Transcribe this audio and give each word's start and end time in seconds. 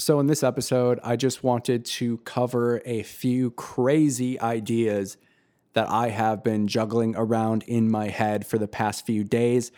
So, 0.00 0.20
in 0.20 0.28
this 0.28 0.44
episode, 0.44 1.00
I 1.02 1.16
just 1.16 1.42
wanted 1.42 1.84
to 1.84 2.18
cover 2.18 2.80
a 2.84 3.02
few 3.02 3.50
crazy 3.50 4.40
ideas 4.40 5.16
that 5.72 5.90
I 5.90 6.10
have 6.10 6.44
been 6.44 6.68
juggling 6.68 7.16
around 7.16 7.64
in 7.64 7.90
my 7.90 8.06
head 8.06 8.46
for 8.46 8.58
the 8.58 8.68
past 8.68 9.04
few 9.06 9.24
days. 9.24 9.72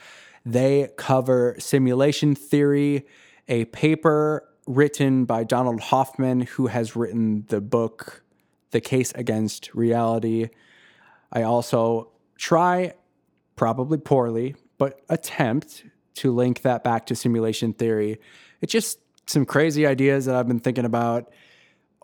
They 0.45 0.91
cover 0.99 1.57
simulation 1.59 2.35
theory, 2.35 3.07
a 3.49 3.65
paper 3.67 4.47
written 4.67 5.25
by 5.25 5.45
Donald 5.45 5.81
Hoffman, 5.81 6.43
who 6.43 6.67
has 6.67 6.95
written 6.95 7.47
the 7.49 7.63
book 7.63 8.23
The 8.73 8.81
Case 8.83 9.13
Against 9.13 9.75
Reality. 9.75 10.51
I 11.33 11.45
also 11.45 12.11
try, 12.37 12.93
probably 13.57 13.97
poorly, 13.97 14.55
but 14.77 15.01
attempt 15.09 15.85
to 16.17 16.31
link 16.31 16.61
that 16.61 16.85
back 16.85 17.07
to 17.07 17.17
simulation 17.17 17.73
theory. 17.73 18.21
It 18.61 18.67
just 18.67 18.99
some 19.31 19.45
crazy 19.45 19.87
ideas 19.87 20.27
that 20.27 20.35
I've 20.35 20.49
been 20.49 20.61
thinking 20.61 20.85
about 20.85 21.31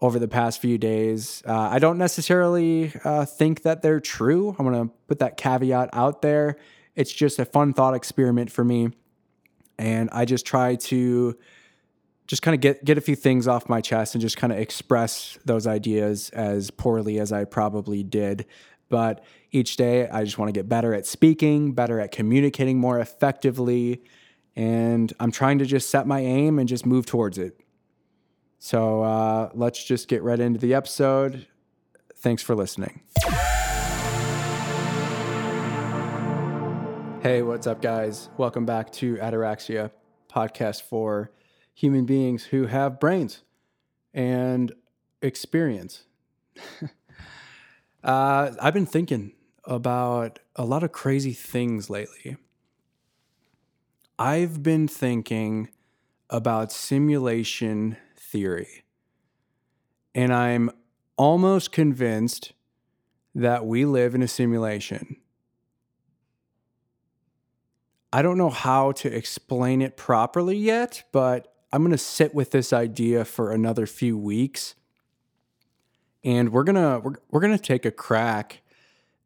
over 0.03 0.19
the 0.19 0.29
past 0.29 0.61
few 0.61 0.79
days. 0.79 1.43
Uh, 1.47 1.55
I 1.55 1.79
don't 1.79 1.99
necessarily 1.99 2.93
uh, 3.05 3.25
think 3.25 3.63
that 3.63 3.83
they're 3.83 4.01
true. 4.01 4.55
I'm 4.59 4.71
to 4.73 4.93
put 5.07 5.19
that 5.21 5.37
caveat 5.37 5.91
out 5.93 6.23
there. 6.23 6.57
It's 6.95 7.13
just 7.13 7.39
a 7.39 7.45
fun 7.45 7.73
thought 7.73 7.95
experiment 7.95 8.51
for 8.51 8.65
me. 8.65 8.91
And 9.79 10.09
I 10.13 10.25
just 10.25 10.47
try 10.47 10.77
to 10.77 11.37
just 12.27 12.43
kind 12.43 12.55
of 12.55 12.61
get 12.61 12.85
get 12.85 12.99
a 12.99 13.01
few 13.01 13.15
things 13.15 13.47
off 13.47 13.69
my 13.69 13.81
chest 13.81 14.15
and 14.15 14.23
just 14.23 14.37
kind 14.37 14.53
of 14.53 14.59
express 14.59 15.39
those 15.45 15.67
ideas 15.67 16.31
as 16.31 16.71
poorly 16.71 17.19
as 17.19 17.33
I 17.33 17.45
probably 17.45 18.03
did. 18.03 18.47
But 18.89 19.25
each 19.51 19.77
day 19.77 20.09
I 20.09 20.25
just 20.25 20.39
want 20.39 20.49
to 20.49 20.59
get 20.59 20.69
better 20.69 20.95
at 20.95 21.07
speaking, 21.07 21.73
better 21.73 22.01
at 22.01 22.11
communicating 22.13 22.79
more 22.79 22.99
effectively, 22.99 24.03
and 24.57 25.13
I'm 25.21 25.31
trying 25.31 25.59
to 25.59 25.67
just 25.67 25.91
set 25.91 26.07
my 26.07 26.21
aim 26.21 26.59
and 26.59 26.67
just 26.67 26.87
move 26.87 27.05
towards 27.05 27.37
it. 27.37 27.61
So 28.59 29.03
uh, 29.03 29.51
let's 29.55 29.85
just 29.85 30.09
get 30.09 30.23
right 30.23 30.41
into 30.41 30.59
the 30.59 30.73
episode. 30.73 31.47
Thanks 32.17 32.43
for 32.43 32.55
listening. 32.55 33.03
Hey, 37.23 37.43
what's 37.43 37.67
up, 37.67 37.83
guys? 37.83 38.31
Welcome 38.39 38.65
back 38.65 38.91
to 38.93 39.17
Ataraxia, 39.17 39.91
podcast 40.31 40.83
for 40.83 41.31
human 41.75 42.07
beings 42.07 42.45
who 42.45 42.67
have 42.67 42.99
brains 42.99 43.43
and 44.15 44.73
experience. 45.21 46.05
uh, 48.03 48.53
I've 48.61 48.73
been 48.73 48.87
thinking 48.87 49.33
about 49.65 50.39
a 50.55 50.65
lot 50.65 50.83
of 50.83 50.93
crazy 50.93 51.33
things 51.33 51.91
lately. 51.91 52.37
I've 54.19 54.63
been 54.63 54.89
thinking 54.89 55.69
about 56.31 56.73
simulation 56.73 57.99
theory. 58.17 58.85
And 60.15 60.33
I'm 60.33 60.71
almost 61.19 61.71
convinced 61.71 62.53
that 63.35 63.67
we 63.67 63.85
live 63.85 64.15
in 64.15 64.23
a 64.23 64.29
simulation. 64.29 65.17
I 68.11 68.23
don't 68.23 68.39
know 68.39 68.49
how 68.49 68.93
to 68.93 69.15
explain 69.15 69.83
it 69.83 69.99
properly 69.99 70.57
yet, 70.57 71.03
but 71.13 71.53
I'm 71.71 71.83
going 71.83 71.91
to 71.91 71.99
sit 71.99 72.35
with 72.35 72.53
this 72.53 72.73
idea 72.73 73.27
for 73.27 73.53
another 73.53 73.87
few 73.87 74.17
weeks. 74.17 74.75
And 76.25 76.51
we're 76.51 76.65
going 76.65 76.77
to 76.77 77.01
we're, 77.05 77.17
we're 77.31 77.41
going 77.41 77.57
to 77.57 77.63
take 77.63 77.85
a 77.85 77.91
crack 77.91 78.63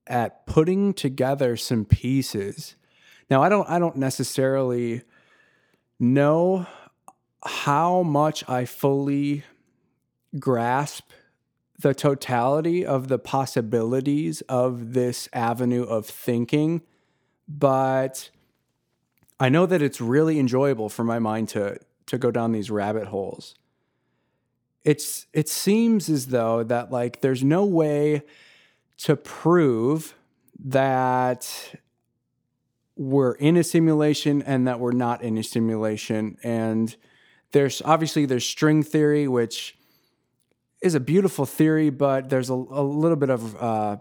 at 0.09 0.45
putting 0.47 0.93
together 0.93 1.57
some 1.57 1.85
pieces 1.85 2.75
now, 3.31 3.43
I 3.43 3.49
don't 3.49 3.69
I 3.71 3.79
don't 3.79 3.97
necessarily 3.97 5.03
know 5.99 6.67
how 7.45 8.03
much 8.03 8.47
I 8.49 8.65
fully 8.65 9.45
grasp 10.39 11.11
the 11.79 11.95
totality 11.95 12.85
of 12.85 13.09
the 13.09 13.19
possibilities 13.19 14.43
of 14.43 14.93
this 14.93 15.29
avenue 15.33 15.85
of 15.85 16.07
thinking, 16.07 16.83
but 17.49 18.31
I 19.39 19.49
know 19.49 19.65
that 19.65 19.81
it's 19.81 20.01
really 20.01 20.39
enjoyable 20.39 20.89
for 20.89 21.05
my 21.05 21.19
mind 21.19 21.49
to 21.51 21.79
to 22.07 22.19
go 22.19 22.33
down 22.33 22.51
these 22.51 22.71
rabbit 22.71 23.07
holes. 23.07 23.55
It's 24.85 25.27
it 25.33 25.49
seems 25.49 26.09
as 26.09 26.27
though 26.27 26.65
that 26.65 26.91
like 26.91 27.21
there's 27.21 27.45
no 27.45 27.65
way 27.65 28.23
to 28.99 29.15
prove 29.17 30.15
that 30.59 31.75
we're 33.01 33.33
in 33.33 33.57
a 33.57 33.65
simulation 33.65 34.43
and 34.43 34.69
that 34.69 34.79
we're 34.79 34.93
not 34.93 35.23
in 35.23 35.39
a 35.39 35.43
simulation. 35.43 36.37
And 36.43 36.95
there's 37.53 37.81
obviously 37.83 38.27
there's 38.27 38.45
string 38.45 38.83
theory, 38.83 39.27
which 39.27 39.75
is 40.83 40.95
a 40.95 41.01
beautiful 41.01 41.47
theory, 41.47 41.89
but 41.89 42.29
there's 42.29 42.51
a, 42.51 42.55
a 42.55 42.83
little 42.83 43.17
bit 43.17 43.31
of 43.31 43.57
uh, 43.57 43.97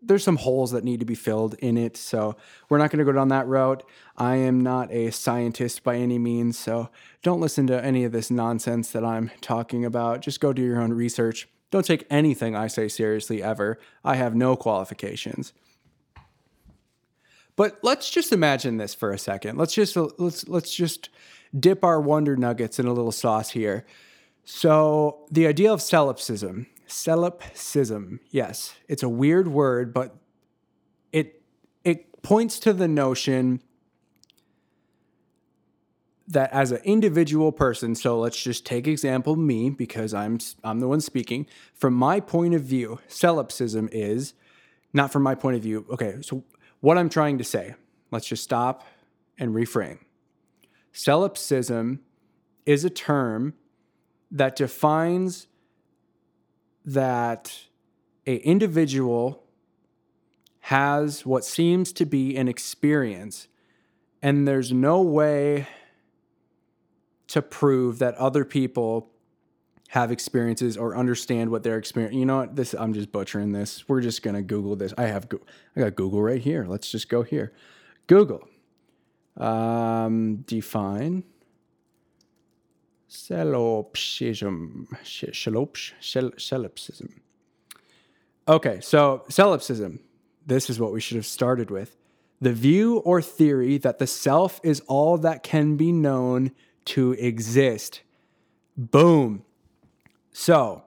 there's 0.00 0.22
some 0.22 0.36
holes 0.36 0.70
that 0.70 0.84
need 0.84 1.00
to 1.00 1.06
be 1.06 1.16
filled 1.16 1.54
in 1.54 1.76
it. 1.76 1.96
So 1.96 2.36
we're 2.68 2.78
not 2.78 2.92
going 2.92 3.00
to 3.00 3.04
go 3.04 3.10
down 3.10 3.28
that 3.28 3.48
route. 3.48 3.82
I 4.16 4.36
am 4.36 4.60
not 4.60 4.92
a 4.92 5.10
scientist 5.10 5.82
by 5.82 5.96
any 5.96 6.20
means, 6.20 6.56
so 6.56 6.90
don't 7.24 7.40
listen 7.40 7.66
to 7.66 7.84
any 7.84 8.04
of 8.04 8.12
this 8.12 8.30
nonsense 8.30 8.92
that 8.92 9.04
I'm 9.04 9.32
talking 9.40 9.84
about. 9.84 10.20
Just 10.20 10.38
go 10.38 10.52
do 10.52 10.62
your 10.62 10.80
own 10.80 10.92
research. 10.92 11.48
Don't 11.72 11.84
take 11.84 12.06
anything 12.10 12.54
I 12.54 12.68
say 12.68 12.86
seriously 12.86 13.42
ever. 13.42 13.76
I 14.04 14.14
have 14.14 14.36
no 14.36 14.54
qualifications. 14.54 15.52
But 17.56 17.78
let's 17.82 18.10
just 18.10 18.32
imagine 18.32 18.78
this 18.78 18.94
for 18.94 19.12
a 19.12 19.18
second. 19.18 19.58
Let's 19.58 19.74
just 19.74 19.96
let's 19.96 20.48
let's 20.48 20.74
just 20.74 21.08
dip 21.58 21.84
our 21.84 22.00
wonder 22.00 22.36
nuggets 22.36 22.78
in 22.78 22.86
a 22.86 22.92
little 22.92 23.12
sauce 23.12 23.50
here. 23.50 23.86
So 24.44 25.26
the 25.30 25.46
idea 25.46 25.72
of 25.72 25.80
solipsism, 25.80 26.66
solipsism, 26.86 28.20
yes, 28.30 28.74
it's 28.88 29.02
a 29.02 29.08
weird 29.08 29.48
word, 29.48 29.94
but 29.94 30.16
it 31.12 31.42
it 31.84 32.22
points 32.22 32.58
to 32.60 32.72
the 32.72 32.88
notion 32.88 33.60
that 36.26 36.50
as 36.52 36.72
an 36.72 36.80
individual 36.84 37.52
person, 37.52 37.94
so 37.94 38.18
let's 38.18 38.42
just 38.42 38.64
take 38.64 38.88
example 38.88 39.36
me 39.36 39.70
because 39.70 40.12
I'm 40.12 40.38
I'm 40.64 40.80
the 40.80 40.88
one 40.88 41.00
speaking. 41.00 41.46
From 41.72 41.94
my 41.94 42.18
point 42.18 42.54
of 42.54 42.62
view, 42.62 42.98
solipsism 43.06 43.88
is 43.92 44.34
not 44.92 45.12
from 45.12 45.22
my 45.22 45.34
point 45.34 45.56
of 45.56 45.62
view. 45.62 45.86
Okay, 45.90 46.16
so 46.20 46.44
what 46.84 46.98
I'm 46.98 47.08
trying 47.08 47.38
to 47.38 47.44
say, 47.44 47.76
let's 48.10 48.26
just 48.26 48.44
stop 48.44 48.86
and 49.38 49.54
reframe. 49.54 50.00
Solipsism 50.92 52.00
is 52.66 52.84
a 52.84 52.90
term 52.90 53.54
that 54.30 54.54
defines 54.54 55.46
that 56.84 57.68
a 58.26 58.36
individual 58.36 59.42
has 60.60 61.24
what 61.24 61.42
seems 61.42 61.90
to 61.94 62.04
be 62.04 62.36
an 62.36 62.48
experience 62.48 63.48
and 64.20 64.46
there's 64.46 64.70
no 64.70 65.00
way 65.00 65.66
to 67.28 67.40
prove 67.40 67.98
that 67.98 68.14
other 68.16 68.44
people 68.44 69.10
have 69.94 70.10
experiences 70.10 70.76
or 70.76 70.96
understand 70.96 71.48
what 71.48 71.62
they're 71.62 71.78
experiencing. 71.78 72.18
You 72.18 72.26
know 72.26 72.38
what? 72.38 72.56
This 72.56 72.74
I'm 72.74 72.92
just 72.92 73.12
butchering 73.12 73.52
this. 73.52 73.88
We're 73.88 74.00
just 74.00 74.24
gonna 74.24 74.42
Google 74.42 74.74
this. 74.74 74.92
I 74.98 75.04
have 75.04 75.28
I 75.76 75.82
got 75.82 75.94
Google 75.94 76.20
right 76.20 76.42
here. 76.42 76.66
Let's 76.68 76.90
just 76.90 77.08
go 77.08 77.22
here. 77.22 77.52
Google. 78.08 78.48
Um, 79.36 80.38
define 80.48 81.22
solipsism. 83.06 84.88
Solipsism. 85.04 87.20
Okay, 88.48 88.80
so 88.80 89.22
solipsism. 89.28 90.00
This 90.44 90.68
is 90.68 90.80
what 90.80 90.92
we 90.92 91.00
should 91.00 91.18
have 91.18 91.24
started 91.24 91.70
with. 91.70 91.96
The 92.40 92.52
view 92.52 92.96
or 92.98 93.22
theory 93.22 93.78
that 93.78 94.00
the 94.00 94.08
self 94.08 94.60
is 94.64 94.80
all 94.88 95.18
that 95.18 95.44
can 95.44 95.76
be 95.76 95.92
known 95.92 96.50
to 96.86 97.12
exist. 97.12 98.00
Boom. 98.76 99.44
So 100.36 100.82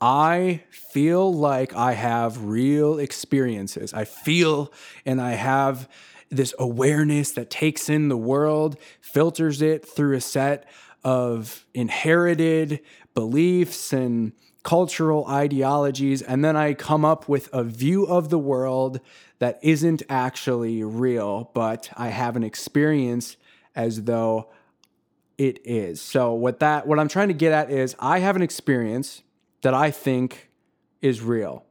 I 0.00 0.62
feel 0.70 1.32
like 1.32 1.76
I 1.76 1.92
have 1.92 2.42
real 2.44 2.98
experiences. 2.98 3.92
I 3.92 4.04
feel 4.04 4.72
and 5.04 5.20
I 5.20 5.32
have 5.32 5.88
this 6.30 6.54
awareness 6.58 7.32
that 7.32 7.50
takes 7.50 7.90
in 7.90 8.08
the 8.08 8.16
world, 8.16 8.78
filters 9.02 9.60
it 9.60 9.86
through 9.86 10.16
a 10.16 10.22
set 10.22 10.66
of 11.04 11.66
inherited 11.74 12.80
beliefs 13.12 13.92
and 13.92 14.32
cultural 14.62 15.26
ideologies. 15.26 16.22
And 16.22 16.42
then 16.42 16.56
I 16.56 16.72
come 16.72 17.04
up 17.04 17.28
with 17.28 17.50
a 17.52 17.64
view 17.64 18.06
of 18.06 18.30
the 18.30 18.38
world 18.38 19.00
that 19.38 19.58
isn't 19.62 20.02
actually 20.08 20.82
real, 20.82 21.50
but 21.52 21.90
I 21.94 22.08
have 22.08 22.36
an 22.36 22.42
experience 22.42 23.36
as 23.76 24.04
though 24.04 24.48
it 25.38 25.60
is. 25.64 26.02
So 26.02 26.34
what 26.34 26.58
that 26.60 26.86
what 26.86 26.98
I'm 26.98 27.08
trying 27.08 27.28
to 27.28 27.34
get 27.34 27.52
at 27.52 27.70
is 27.70 27.96
I 27.98 28.18
have 28.18 28.36
an 28.36 28.42
experience 28.42 29.22
that 29.62 29.72
I 29.72 29.90
think 29.90 30.50
is 31.00 31.22
real. 31.22 31.64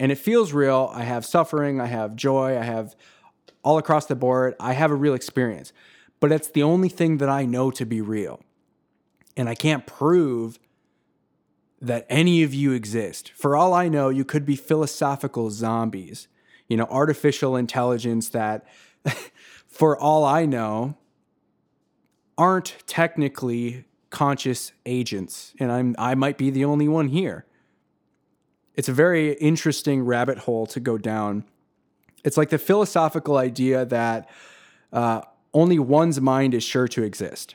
And 0.00 0.10
it 0.10 0.16
feels 0.16 0.52
real. 0.52 0.90
I 0.92 1.04
have 1.04 1.24
suffering, 1.24 1.80
I 1.80 1.86
have 1.86 2.16
joy, 2.16 2.58
I 2.58 2.64
have 2.64 2.96
all 3.64 3.78
across 3.78 4.06
the 4.06 4.14
board. 4.14 4.54
I 4.60 4.74
have 4.74 4.90
a 4.90 4.94
real 4.94 5.14
experience. 5.14 5.72
But 6.20 6.30
it's 6.30 6.48
the 6.48 6.62
only 6.62 6.88
thing 6.88 7.18
that 7.18 7.28
I 7.28 7.44
know 7.44 7.70
to 7.72 7.84
be 7.84 8.00
real. 8.00 8.40
And 9.36 9.48
I 9.48 9.54
can't 9.54 9.86
prove 9.86 10.58
that 11.80 12.06
any 12.08 12.42
of 12.42 12.54
you 12.54 12.72
exist. 12.72 13.32
For 13.34 13.56
all 13.56 13.74
I 13.74 13.88
know, 13.88 14.08
you 14.10 14.24
could 14.24 14.46
be 14.46 14.56
philosophical 14.56 15.50
zombies, 15.50 16.28
you 16.68 16.76
know, 16.76 16.86
artificial 16.88 17.56
intelligence 17.56 18.28
that, 18.30 18.66
for 19.66 19.98
all 19.98 20.24
I 20.24 20.46
know, 20.46 20.96
aren't 22.36 22.76
technically 22.86 23.84
conscious 24.10 24.72
agents. 24.86 25.54
And 25.58 25.72
I'm, 25.72 25.94
I 25.98 26.14
might 26.14 26.38
be 26.38 26.50
the 26.50 26.64
only 26.64 26.88
one 26.88 27.08
here. 27.08 27.44
It's 28.74 28.88
a 28.88 28.92
very 28.92 29.32
interesting 29.34 30.02
rabbit 30.02 30.38
hole 30.38 30.66
to 30.66 30.80
go 30.80 30.98
down. 30.98 31.44
It's 32.24 32.36
like 32.36 32.50
the 32.50 32.58
philosophical 32.58 33.36
idea 33.36 33.84
that 33.86 34.28
uh, 34.92 35.22
only 35.52 35.78
one's 35.78 36.20
mind 36.20 36.54
is 36.54 36.64
sure 36.64 36.88
to 36.88 37.02
exist. 37.02 37.54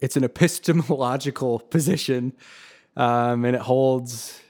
It's 0.00 0.16
an 0.16 0.24
epistemological 0.24 1.58
position, 1.70 2.32
um, 2.96 3.44
and 3.44 3.56
it 3.56 3.62
holds 3.62 4.40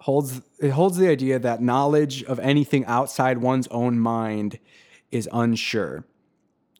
holds 0.00 0.40
it 0.58 0.70
holds 0.70 0.96
the 0.96 1.08
idea 1.08 1.38
that 1.38 1.60
knowledge 1.60 2.22
of 2.24 2.38
anything 2.38 2.84
outside 2.86 3.38
one's 3.38 3.66
own 3.68 3.98
mind 3.98 4.58
is 5.10 5.28
unsure, 5.32 6.04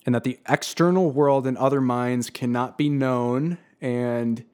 and 0.04 0.14
that 0.14 0.24
the 0.24 0.38
external 0.48 1.10
world 1.10 1.46
and 1.46 1.56
other 1.58 1.80
minds 1.80 2.30
cannot 2.30 2.78
be 2.78 2.88
known 2.88 3.58
and 3.80 4.44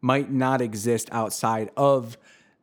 might 0.00 0.30
not 0.30 0.60
exist 0.60 1.08
outside 1.12 1.70
of 1.76 2.18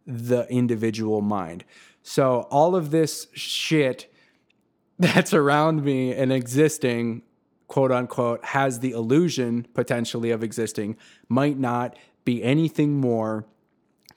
the 0.05 0.47
individual 0.49 1.21
mind. 1.21 1.63
So 2.03 2.47
all 2.51 2.75
of 2.75 2.91
this 2.91 3.27
shit 3.33 4.11
that's 4.99 5.33
around 5.33 5.83
me 5.83 6.13
and 6.13 6.31
existing, 6.31 7.23
quote 7.67 7.91
unquote, 7.91 8.43
has 8.45 8.79
the 8.79 8.91
illusion 8.91 9.67
potentially 9.73 10.31
of 10.31 10.43
existing, 10.43 10.97
might 11.27 11.57
not 11.57 11.95
be 12.25 12.43
anything 12.43 12.99
more 12.99 13.45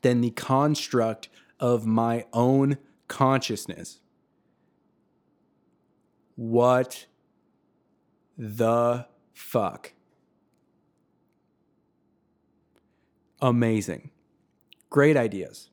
than 0.03 0.21
the 0.21 0.31
construct 0.31 1.29
of 1.59 1.87
my 1.87 2.27
own 2.33 2.77
consciousness. 3.09 4.01
What 6.37 7.07
the 8.37 9.07
fuck? 9.33 9.93
Amazing. 13.41 14.11
Great 14.91 15.17
ideas. 15.17 15.71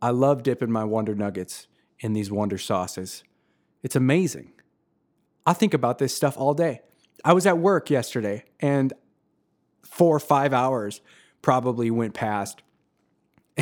I 0.00 0.10
love 0.10 0.42
dipping 0.42 0.70
my 0.70 0.84
Wonder 0.84 1.14
Nuggets 1.14 1.66
in 2.00 2.12
these 2.12 2.30
Wonder 2.30 2.58
sauces. 2.58 3.24
It's 3.82 3.96
amazing. 3.96 4.52
I 5.46 5.52
think 5.52 5.74
about 5.74 5.98
this 5.98 6.14
stuff 6.14 6.36
all 6.36 6.54
day. 6.54 6.82
I 7.24 7.32
was 7.32 7.46
at 7.46 7.58
work 7.58 7.90
yesterday 7.90 8.44
and 8.60 8.92
four 9.82 10.14
or 10.14 10.20
five 10.20 10.52
hours 10.52 11.00
probably 11.42 11.90
went 11.90 12.14
past. 12.14 12.62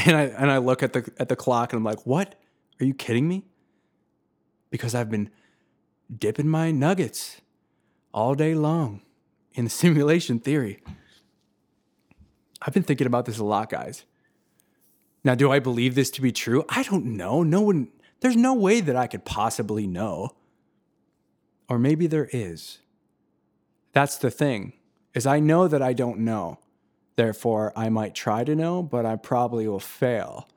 And 0.04 0.14
I 0.14 0.24
and 0.24 0.50
I 0.50 0.58
look 0.58 0.82
at 0.82 0.92
the 0.92 1.10
at 1.16 1.30
the 1.30 1.36
clock 1.36 1.72
and 1.72 1.78
I'm 1.78 1.84
like, 1.84 2.04
what? 2.04 2.34
Are 2.78 2.84
you 2.84 2.92
kidding 2.92 3.26
me? 3.26 3.46
Because 4.68 4.94
I've 4.94 5.08
been 5.08 5.30
dipping 6.14 6.48
my 6.48 6.70
nuggets 6.70 7.40
all 8.12 8.34
day 8.34 8.54
long 8.54 9.02
in 9.54 9.68
simulation 9.68 10.38
theory. 10.38 10.82
I've 12.62 12.74
been 12.74 12.82
thinking 12.82 13.06
about 13.06 13.26
this 13.26 13.38
a 13.38 13.44
lot, 13.44 13.70
guys. 13.70 14.04
Now, 15.22 15.34
do 15.34 15.50
I 15.50 15.58
believe 15.58 15.94
this 15.94 16.10
to 16.12 16.22
be 16.22 16.32
true? 16.32 16.64
I 16.68 16.82
don't 16.84 17.04
know. 17.04 17.42
No 17.42 17.60
one, 17.60 17.88
there's 18.20 18.36
no 18.36 18.54
way 18.54 18.80
that 18.80 18.96
I 18.96 19.06
could 19.06 19.24
possibly 19.24 19.86
know. 19.86 20.30
Or 21.68 21.78
maybe 21.78 22.06
there 22.06 22.28
is. 22.32 22.78
That's 23.92 24.16
the 24.18 24.30
thing, 24.30 24.74
is 25.14 25.26
I 25.26 25.40
know 25.40 25.66
that 25.68 25.82
I 25.82 25.92
don't 25.92 26.20
know. 26.20 26.60
Therefore, 27.16 27.72
I 27.74 27.88
might 27.88 28.14
try 28.14 28.44
to 28.44 28.54
know, 28.54 28.82
but 28.82 29.06
I 29.06 29.16
probably 29.16 29.66
will 29.66 29.80
fail. 29.80 30.48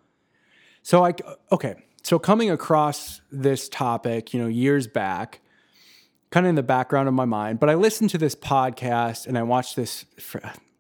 So 0.84 1.06
I 1.06 1.14
okay, 1.52 1.76
so 2.10 2.18
coming 2.18 2.50
across 2.50 3.22
this 3.32 3.70
topic, 3.70 4.34
you 4.34 4.42
know, 4.42 4.48
years 4.48 4.88
back, 4.88 5.42
kind 6.32 6.44
of 6.44 6.50
in 6.50 6.56
the 6.56 6.64
background 6.64 7.08
of 7.08 7.14
my 7.14 7.26
mind, 7.26 7.60
but 7.60 7.70
I 7.70 7.76
listened 7.76 8.10
to 8.10 8.18
this 8.18 8.34
podcast 8.34 9.28
and 9.28 9.38
I 9.38 9.44
watched 9.44 9.76
this 9.76 10.06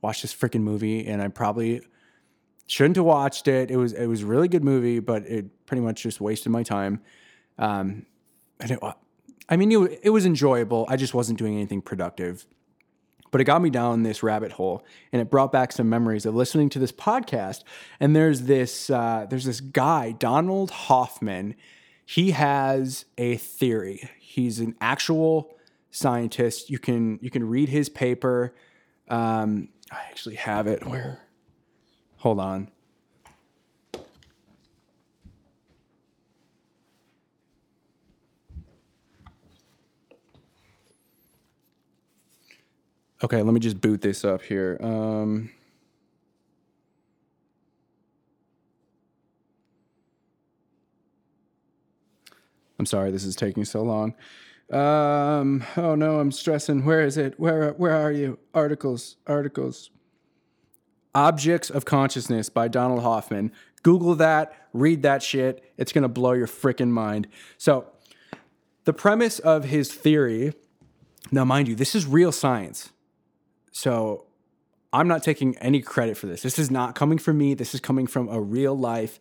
watched 0.02 0.24
this 0.24 0.34
freaking 0.34 0.62
movie 0.62 1.06
and 1.06 1.22
I 1.22 1.28
probably 1.28 1.82
shouldn't 2.66 2.96
have 2.96 3.06
watched 3.06 3.48
it. 3.48 3.70
It 3.70 3.78
was 3.78 3.94
it 3.94 4.08
was 4.08 4.24
a 4.24 4.26
really 4.26 4.48
good 4.48 4.64
movie, 4.64 4.98
but 4.98 5.22
it 5.28 5.68
pretty 5.68 5.82
much 5.82 6.02
just 6.02 6.20
wasted 6.20 6.52
my 6.52 6.64
time. 6.64 7.00
Um, 7.60 8.08
and 8.60 8.72
it, 8.72 8.80
I 9.48 9.56
mean, 9.56 9.72
it, 9.72 10.00
it 10.02 10.10
was 10.10 10.26
enjoyable. 10.26 10.88
I 10.90 10.96
just 10.96 11.14
wasn't 11.14 11.38
doing 11.38 11.54
anything 11.54 11.84
productive. 11.84 12.48
But 13.32 13.42
it 13.42 13.44
got 13.44 13.62
me 13.62 13.70
down 13.70 14.04
this 14.04 14.24
rabbit 14.24 14.54
hole, 14.54 14.84
and 15.12 15.22
it 15.22 15.30
brought 15.30 15.52
back 15.52 15.72
some 15.72 15.90
memories 15.90 16.26
of 16.26 16.36
listening 16.36 16.70
to 16.70 16.80
this 16.80 16.92
podcast. 16.92 17.64
And 18.00 18.16
there's 18.16 18.44
this 18.44 18.90
uh, 18.90 19.28
there's 19.30 19.46
this 19.46 19.62
guy, 19.62 20.12
Donald 20.12 20.72
Hoffman. 20.72 21.56
He 22.06 22.32
has 22.32 23.06
a 23.18 23.38
theory. 23.38 24.10
He's 24.20 24.60
an 24.60 24.76
actual 24.82 25.56
scientist. 25.92 26.70
You 26.70 26.80
can 26.80 27.20
you 27.22 27.30
can 27.30 27.48
read 27.48 27.70
his 27.70 27.90
paper. 27.90 28.56
Um, 29.10 29.70
I 29.92 29.98
actually 30.10 30.36
have 30.36 30.68
it. 30.68 30.86
Where? 30.86 31.20
Hold 32.18 32.40
on. 32.40 32.70
Okay, 43.22 43.42
let 43.42 43.54
me 43.54 43.60
just 43.60 43.82
boot 43.82 44.02
this 44.02 44.24
up 44.24 44.42
here. 44.42 44.78
Um, 44.82 45.50
I'm 52.80 52.86
sorry 52.86 53.12
this 53.12 53.26
is 53.26 53.36
taking 53.36 53.66
so 53.66 53.82
long. 53.82 54.14
Um, 54.72 55.66
oh 55.76 55.96
no, 55.96 56.20
I'm 56.20 56.32
stressing. 56.32 56.86
Where 56.86 57.02
is 57.02 57.18
it? 57.18 57.38
Where 57.38 57.72
where 57.74 57.96
are 57.96 58.12
you? 58.12 58.40
Articles, 58.54 59.18
articles. 59.28 59.90
Objects 61.14 61.70
of 61.70 61.84
Consciousness 61.84 62.50
by 62.50 62.70
Donald 62.70 63.02
Hoffman. 63.02 63.52
Google 63.84 64.16
that, 64.16 64.54
read 64.74 65.02
that 65.04 65.24
shit. 65.24 65.74
It's 65.78 65.92
going 65.92 66.04
to 66.04 66.08
blow 66.08 66.34
your 66.34 66.48
freaking 66.48 66.90
mind. 66.90 67.28
So, 67.58 67.88
the 68.86 68.94
premise 68.94 69.40
of 69.40 69.66
his 69.66 69.92
theory, 69.92 70.54
now 71.32 71.46
mind 71.46 71.68
you, 71.68 71.76
this 71.76 71.96
is 71.96 72.06
real 72.06 72.32
science. 72.32 72.92
So, 73.72 74.26
I'm 74.92 75.08
not 75.08 75.22
taking 75.22 75.56
any 75.58 75.82
credit 75.82 76.18
for 76.18 76.26
this. 76.26 76.42
This 76.42 76.58
is 76.58 76.72
not 76.72 76.96
coming 76.96 77.20
from 77.20 77.38
me. 77.38 77.54
This 77.54 77.74
is 77.76 77.80
coming 77.80 78.08
from 78.08 78.28
a 78.28 78.42
real 78.42 78.76
life 78.76 79.20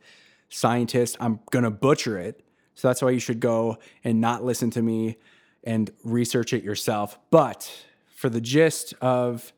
scientist. 0.49 1.17
I'm 1.21 1.41
going 1.51 1.65
to 1.65 1.71
butcher 1.71 2.19
it. 2.19 2.43
So, 2.75 2.89
that's 2.89 3.03
why 3.03 3.11
you 3.11 3.21
should 3.21 3.41
go 3.41 3.79
and 4.05 4.21
not 4.21 4.45
listen 4.45 4.71
to 4.71 4.83
me 4.83 5.19
and 5.65 5.91
research 6.05 6.53
it 6.53 6.63
yourself. 6.63 7.19
But 7.31 7.71
for 8.15 8.29
the 8.29 8.41
gist 8.41 8.95
of 9.01 9.53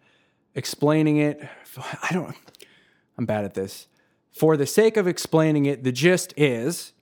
explaining 0.55 1.19
it, 1.19 1.41
I 2.03 2.09
don't, 2.13 2.37
I'm 3.17 3.27
bad 3.27 3.45
at 3.45 3.55
this. 3.55 3.87
For 4.33 4.57
the 4.57 4.67
sake 4.67 4.97
of 4.97 5.07
explaining 5.07 5.67
it, 5.67 5.83
the 5.85 5.93
gist 5.93 6.35
is 6.37 6.93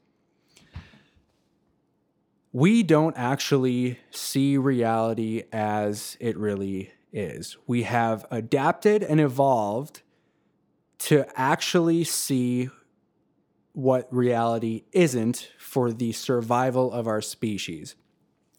we 2.53 2.83
don't 2.83 3.17
actually 3.17 3.99
see 4.11 4.57
reality 4.57 5.45
as 5.53 6.17
it 6.21 6.37
really 6.37 6.91
is. 7.13 7.57
We 7.67 7.85
have 7.85 8.27
adapted 8.31 9.03
and 9.03 9.21
evolved 9.21 10.03
to 10.99 11.27
actually 11.39 12.05
see 12.05 12.71
what 13.73 14.13
reality 14.13 14.83
isn't 14.93 15.51
for 15.59 15.93
the 15.93 16.13
survival 16.13 16.93
of 16.93 17.07
our 17.07 17.21
species. 17.21 17.95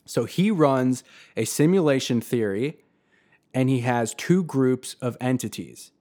So 0.05 0.25
he 0.25 0.49
runs 0.49 1.03
a 1.35 1.45
simulation 1.45 2.21
theory 2.21 2.77
and 3.53 3.69
he 3.69 3.81
has 3.81 4.13
two 4.13 4.43
groups 4.43 4.95
of 5.01 5.17
entities. 5.19 5.91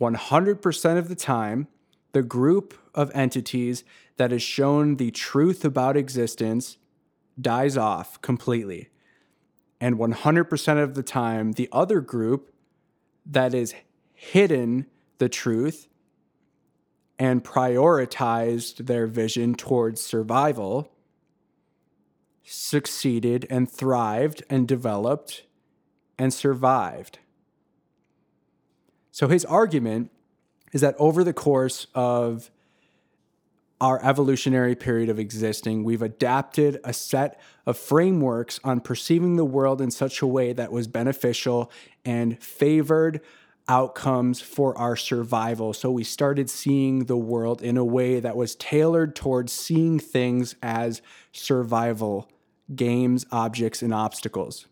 100% 0.00 0.98
of 0.98 1.08
the 1.08 1.16
time, 1.16 1.66
the 2.12 2.22
group 2.22 2.74
of 2.94 3.10
entities 3.14 3.84
that 4.16 4.30
has 4.30 4.42
shown 4.42 4.96
the 4.96 5.10
truth 5.10 5.64
about 5.64 5.96
existence 5.96 6.78
dies 7.40 7.76
off 7.76 8.20
completely. 8.22 8.88
And 9.80 9.96
100% 9.96 10.82
of 10.82 10.94
the 10.94 11.02
time, 11.02 11.52
the 11.52 11.68
other 11.70 12.00
group 12.00 12.52
that 13.24 13.54
is 13.54 13.74
hidden 14.12 14.86
the 15.18 15.28
truth 15.28 15.88
and 17.18 17.44
prioritized 17.44 18.86
their 18.86 19.06
vision 19.06 19.54
towards 19.54 20.00
survival 20.00 20.92
succeeded 22.44 23.46
and 23.50 23.70
thrived 23.70 24.42
and 24.48 24.66
developed 24.66 25.44
and 26.18 26.32
survived. 26.32 27.18
So 29.10 29.28
his 29.28 29.44
argument 29.44 30.10
is 30.72 30.80
that 30.80 30.94
over 30.98 31.22
the 31.22 31.32
course 31.32 31.86
of 31.94 32.50
our 33.80 34.04
evolutionary 34.04 34.74
period 34.74 35.08
of 35.08 35.18
existing, 35.18 35.84
we've 35.84 36.02
adapted 36.02 36.80
a 36.82 36.92
set 36.92 37.40
of 37.64 37.78
frameworks 37.78 38.58
on 38.64 38.80
perceiving 38.80 39.36
the 39.36 39.44
world 39.44 39.80
in 39.80 39.90
such 39.90 40.20
a 40.20 40.26
way 40.26 40.52
that 40.52 40.72
was 40.72 40.88
beneficial 40.88 41.70
and 42.04 42.42
favored 42.42 43.20
outcomes 43.68 44.40
for 44.40 44.76
our 44.76 44.96
survival. 44.96 45.72
So 45.72 45.90
we 45.90 46.02
started 46.02 46.48
seeing 46.50 47.04
the 47.04 47.16
world 47.16 47.62
in 47.62 47.76
a 47.76 47.84
way 47.84 48.18
that 48.18 48.36
was 48.36 48.56
tailored 48.56 49.14
towards 49.14 49.52
seeing 49.52 49.98
things 49.98 50.56
as 50.62 51.02
survival 51.32 52.28
games, 52.74 53.26
objects, 53.30 53.82
and 53.82 53.94
obstacles. 53.94 54.66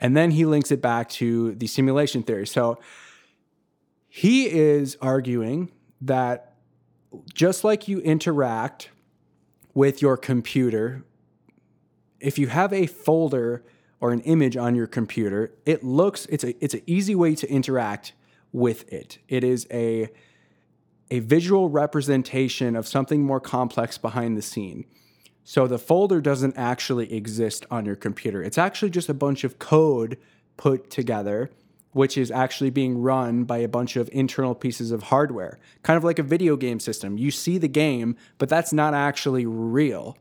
And 0.00 0.16
then 0.16 0.30
he 0.30 0.44
links 0.44 0.70
it 0.70 0.80
back 0.80 1.08
to 1.10 1.54
the 1.54 1.66
simulation 1.66 2.22
theory. 2.22 2.46
So 2.46 2.78
he 4.08 4.50
is 4.50 4.96
arguing 5.00 5.70
that 6.00 6.54
just 7.32 7.64
like 7.64 7.88
you 7.88 8.00
interact 8.00 8.90
with 9.74 10.02
your 10.02 10.16
computer, 10.16 11.04
if 12.20 12.38
you 12.38 12.48
have 12.48 12.72
a 12.72 12.86
folder 12.86 13.64
or 14.00 14.12
an 14.12 14.20
image 14.22 14.56
on 14.56 14.74
your 14.74 14.86
computer, 14.86 15.52
it 15.66 15.84
looks 15.84 16.26
it's 16.26 16.44
a 16.44 16.64
it's 16.64 16.74
an 16.74 16.82
easy 16.86 17.14
way 17.14 17.34
to 17.34 17.48
interact 17.50 18.12
with 18.52 18.90
it. 18.92 19.18
It 19.28 19.44
is 19.44 19.66
a 19.70 20.08
a 21.10 21.20
visual 21.20 21.70
representation 21.70 22.76
of 22.76 22.86
something 22.86 23.22
more 23.22 23.40
complex 23.40 23.98
behind 23.98 24.36
the 24.36 24.42
scene. 24.42 24.84
So 25.42 25.66
the 25.66 25.78
folder 25.78 26.20
doesn't 26.20 26.58
actually 26.58 27.12
exist 27.12 27.64
on 27.70 27.86
your 27.86 27.96
computer. 27.96 28.42
It's 28.42 28.58
actually 28.58 28.90
just 28.90 29.08
a 29.08 29.14
bunch 29.14 29.44
of 29.44 29.58
code 29.58 30.18
put 30.58 30.90
together, 30.90 31.50
which 31.98 32.16
is 32.16 32.30
actually 32.30 32.70
being 32.70 33.02
run 33.02 33.42
by 33.42 33.58
a 33.58 33.66
bunch 33.66 33.96
of 33.96 34.08
internal 34.12 34.54
pieces 34.54 34.92
of 34.92 35.02
hardware, 35.02 35.58
kind 35.82 35.96
of 35.96 36.04
like 36.04 36.20
a 36.20 36.22
video 36.22 36.54
game 36.54 36.78
system. 36.78 37.18
You 37.18 37.32
see 37.32 37.58
the 37.58 37.66
game, 37.66 38.14
but 38.38 38.48
that's 38.48 38.72
not 38.72 38.94
actually 38.94 39.46
real. 39.46 40.16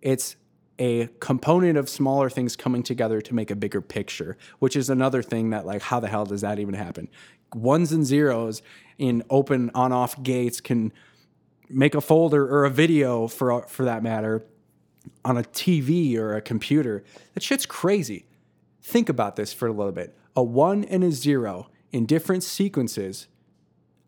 It's 0.00 0.36
a 0.78 1.10
component 1.20 1.76
of 1.76 1.90
smaller 1.90 2.30
things 2.30 2.56
coming 2.56 2.82
together 2.82 3.20
to 3.20 3.34
make 3.34 3.50
a 3.50 3.54
bigger 3.54 3.82
picture, 3.82 4.38
which 4.60 4.74
is 4.74 4.88
another 4.88 5.22
thing 5.22 5.50
that, 5.50 5.66
like, 5.66 5.82
how 5.82 6.00
the 6.00 6.08
hell 6.08 6.24
does 6.24 6.40
that 6.40 6.58
even 6.58 6.72
happen? 6.72 7.10
Ones 7.54 7.92
and 7.92 8.06
zeros 8.06 8.62
in 8.96 9.22
open 9.28 9.70
on 9.74 9.92
off 9.92 10.22
gates 10.22 10.62
can 10.62 10.90
make 11.68 11.94
a 11.94 12.00
folder 12.00 12.48
or 12.48 12.64
a 12.64 12.70
video 12.70 13.28
for 13.28 13.60
for 13.68 13.84
that 13.84 14.02
matter 14.02 14.42
on 15.22 15.36
a 15.36 15.42
TV 15.42 16.16
or 16.16 16.34
a 16.34 16.40
computer. 16.40 17.04
That 17.34 17.42
shit's 17.42 17.66
crazy. 17.66 18.24
Think 18.82 19.10
about 19.10 19.36
this 19.36 19.52
for 19.52 19.68
a 19.68 19.72
little 19.72 19.92
bit. 19.92 20.16
A 20.34 20.42
1 20.42 20.84
and 20.84 21.04
a 21.04 21.10
0 21.10 21.68
in 21.90 22.06
different 22.06 22.42
sequences. 22.42 23.28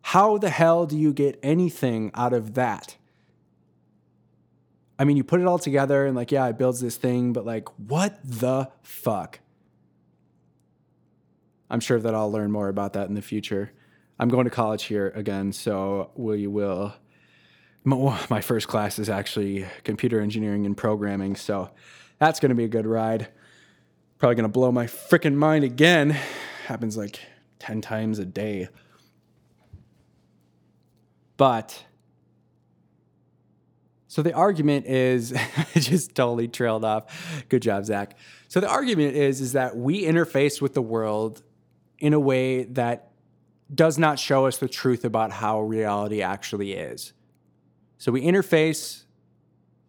How 0.02 0.38
the 0.38 0.50
hell 0.50 0.86
do 0.86 0.98
you 0.98 1.12
get 1.12 1.38
anything 1.42 2.10
out 2.14 2.32
of 2.32 2.54
that? 2.54 2.96
I 4.98 5.04
mean, 5.04 5.16
you 5.16 5.24
put 5.24 5.40
it 5.40 5.46
all 5.46 5.58
together 5.58 6.06
and 6.06 6.14
like, 6.14 6.30
yeah, 6.30 6.46
it 6.48 6.58
builds 6.58 6.80
this 6.80 6.96
thing, 6.96 7.32
but 7.32 7.44
like, 7.44 7.68
what 7.78 8.18
the 8.22 8.70
fuck? 8.82 9.40
I'm 11.68 11.80
sure 11.80 11.98
that 11.98 12.14
I'll 12.14 12.30
learn 12.30 12.52
more 12.52 12.68
about 12.68 12.92
that 12.92 13.08
in 13.08 13.14
the 13.14 13.22
future. 13.22 13.72
I'm 14.18 14.28
going 14.28 14.44
to 14.44 14.50
college 14.50 14.84
here 14.84 15.12
again, 15.16 15.52
so 15.52 16.10
we 16.14 16.46
will 16.46 16.94
my 17.84 18.40
first 18.40 18.66
class 18.66 18.98
is 18.98 19.10
actually 19.10 19.66
computer 19.84 20.20
engineering 20.20 20.64
and 20.64 20.76
programming, 20.76 21.36
so 21.36 21.70
that's 22.18 22.40
going 22.40 22.48
to 22.48 22.54
be 22.54 22.64
a 22.64 22.68
good 22.68 22.86
ride. 22.86 23.28
Probably 24.24 24.36
going 24.36 24.44
to 24.44 24.48
blow 24.48 24.72
my 24.72 24.86
freaking 24.86 25.34
mind 25.34 25.64
again. 25.64 26.16
Happens 26.64 26.96
like 26.96 27.20
10 27.58 27.82
times 27.82 28.18
a 28.18 28.24
day. 28.24 28.68
But 31.36 31.84
so 34.08 34.22
the 34.22 34.32
argument 34.32 34.86
is 34.86 35.32
it 35.74 35.80
just 35.80 36.14
totally 36.14 36.48
trailed 36.48 36.86
off. 36.86 37.44
Good 37.50 37.60
job, 37.60 37.84
Zach. 37.84 38.16
So 38.48 38.60
the 38.60 38.66
argument 38.66 39.14
is 39.14 39.42
is 39.42 39.52
that 39.52 39.76
we 39.76 40.04
interface 40.04 40.58
with 40.58 40.72
the 40.72 40.80
world 40.80 41.42
in 41.98 42.14
a 42.14 42.18
way 42.18 42.62
that 42.64 43.10
does 43.74 43.98
not 43.98 44.18
show 44.18 44.46
us 44.46 44.56
the 44.56 44.70
truth 44.70 45.04
about 45.04 45.32
how 45.32 45.60
reality 45.60 46.22
actually 46.22 46.72
is. 46.72 47.12
So 47.98 48.10
we 48.10 48.22
interface 48.22 49.02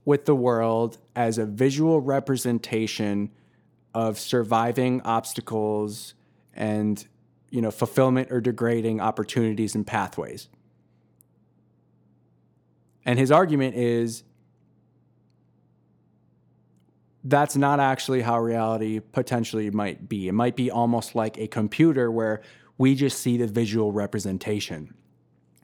with 0.03 0.25
the 0.25 0.35
world 0.35 0.97
as 1.15 1.37
a 1.37 1.45
visual 1.45 2.01
representation 2.01 3.31
of 3.95 4.19
surviving 4.19 5.01
obstacles 5.01 6.13
and 6.53 7.07
you 7.49 7.61
know 7.61 7.71
fulfillment 7.71 8.29
or 8.29 8.41
degrading 8.41 8.99
opportunities 8.99 9.73
and 9.73 9.87
pathways. 9.87 10.49
And 13.05 13.17
his 13.17 13.31
argument 13.31 13.75
is 13.75 14.23
that's 17.23 17.55
not 17.55 17.79
actually 17.79 18.21
how 18.21 18.39
reality 18.39 18.99
potentially 18.99 19.71
might 19.71 20.09
be. 20.09 20.27
It 20.27 20.33
might 20.33 20.55
be 20.55 20.69
almost 20.69 21.15
like 21.15 21.37
a 21.37 21.47
computer 21.47 22.11
where 22.11 22.41
we 22.77 22.95
just 22.95 23.19
see 23.21 23.37
the 23.37 23.47
visual 23.47 23.91
representation. 23.91 24.93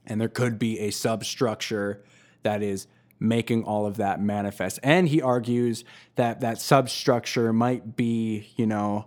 And 0.06 0.20
there 0.20 0.28
could 0.28 0.58
be 0.58 0.80
a 0.80 0.90
substructure 0.90 2.02
that 2.42 2.62
is 2.62 2.86
making 3.22 3.64
all 3.64 3.86
of 3.86 3.96
that 3.96 4.20
manifest. 4.20 4.78
And 4.82 5.08
he 5.08 5.22
argues 5.22 5.84
that 6.16 6.40
that 6.40 6.60
substructure 6.60 7.52
might 7.52 7.96
be, 7.96 8.48
you 8.56 8.66
know, 8.66 9.06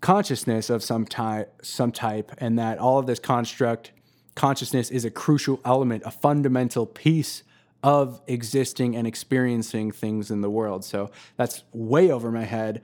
consciousness 0.00 0.70
of 0.70 0.82
some 0.82 1.04
type, 1.04 1.52
some 1.62 1.92
type, 1.92 2.32
and 2.38 2.58
that 2.58 2.78
all 2.78 2.98
of 2.98 3.06
this 3.06 3.20
construct 3.20 3.92
consciousness 4.34 4.90
is 4.90 5.04
a 5.04 5.10
crucial 5.10 5.60
element, 5.64 6.02
a 6.06 6.10
fundamental 6.10 6.86
piece 6.86 7.42
of 7.82 8.20
existing 8.26 8.96
and 8.96 9.06
experiencing 9.06 9.90
things 9.90 10.30
in 10.30 10.40
the 10.40 10.50
world. 10.50 10.84
So 10.84 11.10
that's 11.36 11.64
way 11.72 12.10
over 12.10 12.30
my 12.30 12.44
head. 12.44 12.82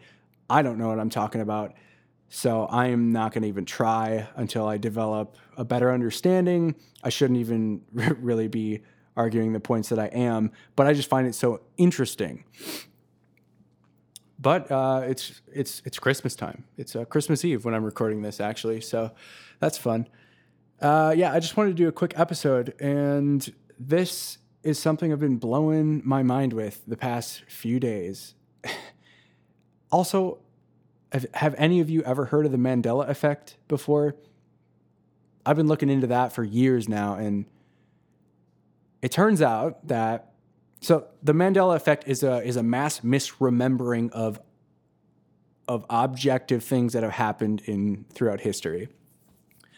I 0.50 0.62
don't 0.62 0.78
know 0.78 0.88
what 0.88 1.00
I'm 1.00 1.10
talking 1.10 1.40
about. 1.40 1.74
So 2.28 2.66
I 2.66 2.88
am 2.88 3.10
not 3.10 3.32
going 3.32 3.42
to 3.42 3.48
even 3.48 3.64
try 3.64 4.28
until 4.36 4.66
I 4.66 4.76
develop 4.76 5.36
a 5.56 5.64
better 5.64 5.90
understanding. 5.92 6.74
I 7.02 7.08
shouldn't 7.08 7.38
even 7.38 7.82
really 7.92 8.48
be 8.48 8.82
arguing 9.18 9.52
the 9.52 9.60
points 9.60 9.90
that 9.90 9.98
I 9.98 10.06
am, 10.06 10.52
but 10.76 10.86
I 10.86 10.94
just 10.94 11.10
find 11.10 11.26
it 11.26 11.34
so 11.34 11.60
interesting. 11.76 12.44
But 14.38 14.70
uh, 14.70 15.02
it's 15.04 15.42
it's 15.52 15.82
it's 15.84 15.98
Christmas 15.98 16.36
time. 16.36 16.64
It's 16.76 16.94
uh, 16.94 17.04
Christmas 17.04 17.44
Eve 17.44 17.64
when 17.64 17.74
I'm 17.74 17.84
recording 17.84 18.22
this, 18.22 18.40
actually. 18.40 18.80
So 18.80 19.10
that's 19.58 19.76
fun. 19.76 20.08
Uh, 20.80 21.12
yeah, 21.16 21.32
I 21.32 21.40
just 21.40 21.56
wanted 21.56 21.70
to 21.70 21.74
do 21.74 21.88
a 21.88 21.92
quick 21.92 22.14
episode, 22.16 22.72
and 22.80 23.52
this 23.78 24.38
is 24.62 24.78
something 24.78 25.12
I've 25.12 25.18
been 25.18 25.38
blowing 25.38 26.02
my 26.04 26.22
mind 26.22 26.52
with 26.52 26.84
the 26.86 26.96
past 26.96 27.42
few 27.48 27.80
days. 27.80 28.34
also, 29.90 30.38
have, 31.10 31.26
have 31.34 31.54
any 31.58 31.80
of 31.80 31.90
you 31.90 32.02
ever 32.02 32.26
heard 32.26 32.46
of 32.46 32.52
the 32.52 32.58
Mandela 32.58 33.08
effect 33.08 33.56
before? 33.66 34.14
I've 35.44 35.56
been 35.56 35.66
looking 35.66 35.90
into 35.90 36.06
that 36.08 36.32
for 36.32 36.44
years 36.44 36.88
now, 36.88 37.14
and 37.14 37.46
it 39.02 39.12
turns 39.12 39.42
out 39.42 39.86
that 39.86 40.32
so 40.80 41.08
the 41.22 41.32
Mandela 41.32 41.76
effect 41.76 42.04
is 42.06 42.22
a 42.22 42.42
is 42.42 42.56
a 42.56 42.62
mass 42.62 43.00
misremembering 43.00 44.10
of 44.12 44.40
of 45.66 45.84
objective 45.90 46.64
things 46.64 46.94
that 46.94 47.02
have 47.02 47.12
happened 47.12 47.62
in 47.66 48.06
throughout 48.12 48.40
history. 48.40 48.88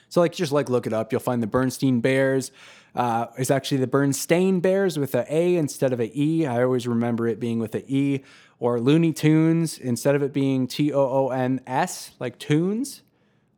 So 0.09 0.21
like 0.21 0.33
just 0.33 0.53
like 0.53 0.69
look 0.69 0.87
it 0.87 0.93
up, 0.93 1.13
you'll 1.13 1.21
find 1.21 1.43
the 1.43 1.47
Bernstein 1.47 2.01
Bears. 2.01 2.53
Uh, 2.95 3.27
it's 3.39 3.51
actually 3.51 3.79
the 3.79 3.87
Berenstain 3.87 4.61
Bears 4.61 4.99
with 4.99 5.15
a 5.15 5.25
A 5.33 5.57
instead 5.57 5.93
of 5.93 6.01
a 6.01 6.11
E. 6.19 6.45
I 6.47 6.63
always 6.63 6.89
remember 6.89 7.29
it 7.29 7.39
being 7.39 7.61
with 7.61 7.75
a 7.75 7.85
E. 7.93 8.23
Or 8.59 8.79
Looney 8.79 9.13
Tunes 9.13 9.79
instead 9.79 10.15
of 10.15 10.23
it 10.23 10.33
being 10.35 10.67
T 10.67 10.93
O 10.93 11.01
O 11.01 11.29
N 11.31 11.61
S, 11.67 12.11
like 12.19 12.39
tunes, 12.39 13.03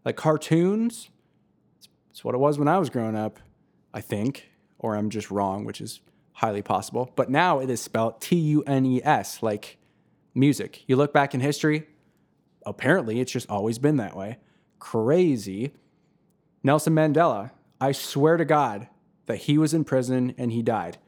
like 0.05 0.17
cartoons. 0.17 1.09
It's 2.11 2.23
what 2.23 2.35
it 2.35 2.39
was 2.39 2.59
when 2.59 2.69
I 2.69 2.79
was 2.79 2.89
growing 2.89 3.17
up, 3.17 3.41
I 3.93 4.01
think 4.01 4.52
or 4.83 4.97
I'm 4.97 5.09
just 5.09 5.31
wrong, 5.31 5.65
which 5.65 5.81
is 5.81 6.01
highly 6.33 6.63
possible. 6.63 7.11
But 7.17 7.31
now 7.31 7.61
it 7.61 7.71
is 7.71 7.81
spelled 7.81 8.21
T 8.21 8.37
U 8.37 8.63
N 8.67 8.85
E 8.85 9.01
S, 9.03 9.43
like 9.43 9.79
music. 10.35 10.83
You 10.87 10.97
look 10.97 11.13
back 11.13 11.35
in 11.35 11.41
history, 11.41 11.87
apparently 12.67 13.21
it's 13.21 13.33
just 13.33 13.49
always 13.49 13.79
been 13.79 13.97
that 13.97 14.17
way. 14.17 14.39
Crazy. 14.79 15.73
Nelson 16.63 16.95
Mandela, 16.95 17.53
I 17.81 17.93
swear 17.93 18.37
to 18.37 18.45
God 18.45 18.89
that 19.27 19.37
he 19.37 19.59
was 19.59 19.73
in 19.75 19.85
prison 19.85 20.35
and 20.37 20.53
he 20.53 20.63
died. 20.63 20.99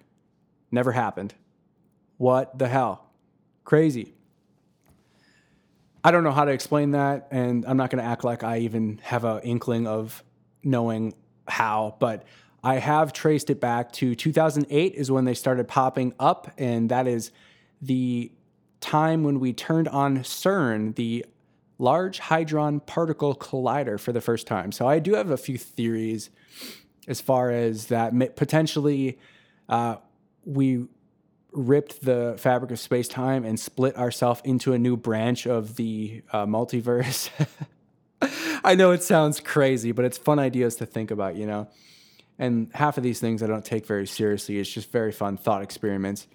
Never 0.71 0.93
happened. 0.93 1.35
What 2.17 2.59
the 2.59 2.69
hell? 2.69 3.07
Crazy. 3.65 4.15
I 6.03 6.11
don't 6.11 6.23
know 6.23 6.33
how 6.33 6.45
to 6.45 6.53
explain 6.53 6.91
that, 6.91 7.29
and 7.31 7.65
I'm 7.67 7.79
not 7.79 7.91
going 7.91 8.03
to 8.03 8.09
act 8.09 8.25
like 8.25 8.45
I 8.45 8.59
even 8.59 9.01
have 9.05 9.25
an 9.25 9.41
inkling 9.41 9.87
of 9.87 10.23
knowing 10.63 11.15
how, 11.49 11.97
but 11.99 12.25
I 12.65 12.77
have 12.77 13.13
traced 13.13 13.51
it 13.51 13.61
back 13.61 13.93
to 13.93 14.15
2008 14.15 14.95
is 14.95 15.11
when 15.11 15.27
they 15.27 15.35
started 15.35 15.69
popping 15.69 16.15
up, 16.19 16.51
and 16.57 16.89
that 16.89 17.07
is 17.07 17.31
the 17.83 18.33
time 18.81 19.23
when 19.23 19.39
we 19.39 19.53
turned 19.53 19.87
on 19.87 20.21
CERN, 20.21 20.95
the 20.95 21.27
Large 21.79 22.21
Hadron 22.21 22.81
Particle 22.81 23.35
Collider, 23.35 24.01
for 24.01 24.13
the 24.13 24.23
first 24.23 24.47
time. 24.47 24.73
So 24.73 24.89
I 24.89 24.99
do 24.99 25.13
have 25.13 25.31
a 25.31 25.37
few 25.37 25.59
theories 25.59 26.31
as 27.07 27.21
far 27.21 27.51
as 27.51 27.89
that 27.89 28.15
potentially 28.35 29.19
uh, 29.69 29.97
we 30.47 30.87
ripped 31.53 32.03
the 32.03 32.35
fabric 32.39 32.71
of 32.71 32.79
space 32.79 33.09
time 33.09 33.45
and 33.45 33.61
split 33.61 33.95
ourselves 33.99 34.41
into 34.43 34.73
a 34.73 34.79
new 34.79 34.97
branch 34.97 35.47
of 35.47 35.77
the 35.77 36.23
uh, 36.33 36.47
multiverse. 36.47 37.29
I 38.65 38.75
know 38.75 38.93
it 38.93 39.03
sounds 39.03 39.39
crazy, 39.39 39.93
but 39.93 40.07
it's 40.07 40.17
fun 40.17 40.39
ideas 40.39 40.77
to 40.77 40.87
think 40.87 41.11
about, 41.11 41.37
you 41.37 41.47
know? 41.47 41.69
And 42.39 42.71
half 42.75 42.97
of 42.97 43.05
these 43.05 43.21
things 43.21 43.43
I 43.43 43.47
don't 43.47 43.65
take 43.65 43.87
very 43.87 44.07
seriously. 44.07 44.59
It's 44.59 44.69
just 44.71 44.91
very 44.91 45.13
fun 45.13 45.37
thought 45.37 45.63
experiments. 45.63 46.27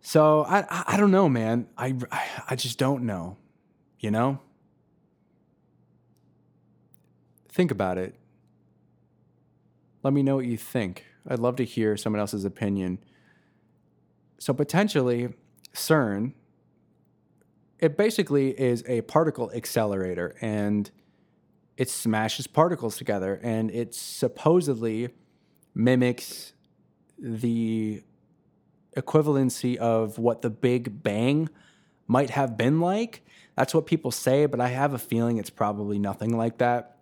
So 0.00 0.44
I, 0.44 0.84
I 0.86 0.96
don't 0.96 1.10
know, 1.10 1.28
man. 1.28 1.68
I, 1.76 1.94
I 2.48 2.56
just 2.56 2.78
don't 2.78 3.04
know, 3.04 3.36
you 4.00 4.10
know? 4.10 4.40
Think 7.50 7.70
about 7.70 7.98
it. 7.98 8.14
Let 10.02 10.12
me 10.12 10.22
know 10.22 10.36
what 10.36 10.46
you 10.46 10.56
think. 10.56 11.04
I'd 11.26 11.40
love 11.40 11.56
to 11.56 11.64
hear 11.64 11.96
someone 11.96 12.20
else's 12.20 12.44
opinion. 12.44 12.98
So 14.38 14.54
potentially, 14.54 15.34
CERN, 15.74 16.32
it 17.78 17.96
basically 17.96 18.58
is 18.58 18.82
a 18.88 19.02
particle 19.02 19.50
accelerator 19.52 20.36
and 20.40 20.90
it 21.78 21.88
smashes 21.88 22.48
particles 22.48 22.96
together 22.96 23.38
and 23.40 23.70
it 23.70 23.94
supposedly 23.94 25.10
mimics 25.76 26.52
the 27.16 28.02
equivalency 28.96 29.76
of 29.76 30.18
what 30.18 30.42
the 30.42 30.50
Big 30.50 31.04
Bang 31.04 31.48
might 32.08 32.30
have 32.30 32.56
been 32.56 32.80
like. 32.80 33.24
That's 33.56 33.72
what 33.72 33.86
people 33.86 34.10
say, 34.10 34.46
but 34.46 34.60
I 34.60 34.68
have 34.68 34.92
a 34.92 34.98
feeling 34.98 35.38
it's 35.38 35.50
probably 35.50 36.00
nothing 36.00 36.36
like 36.36 36.58
that. 36.58 36.98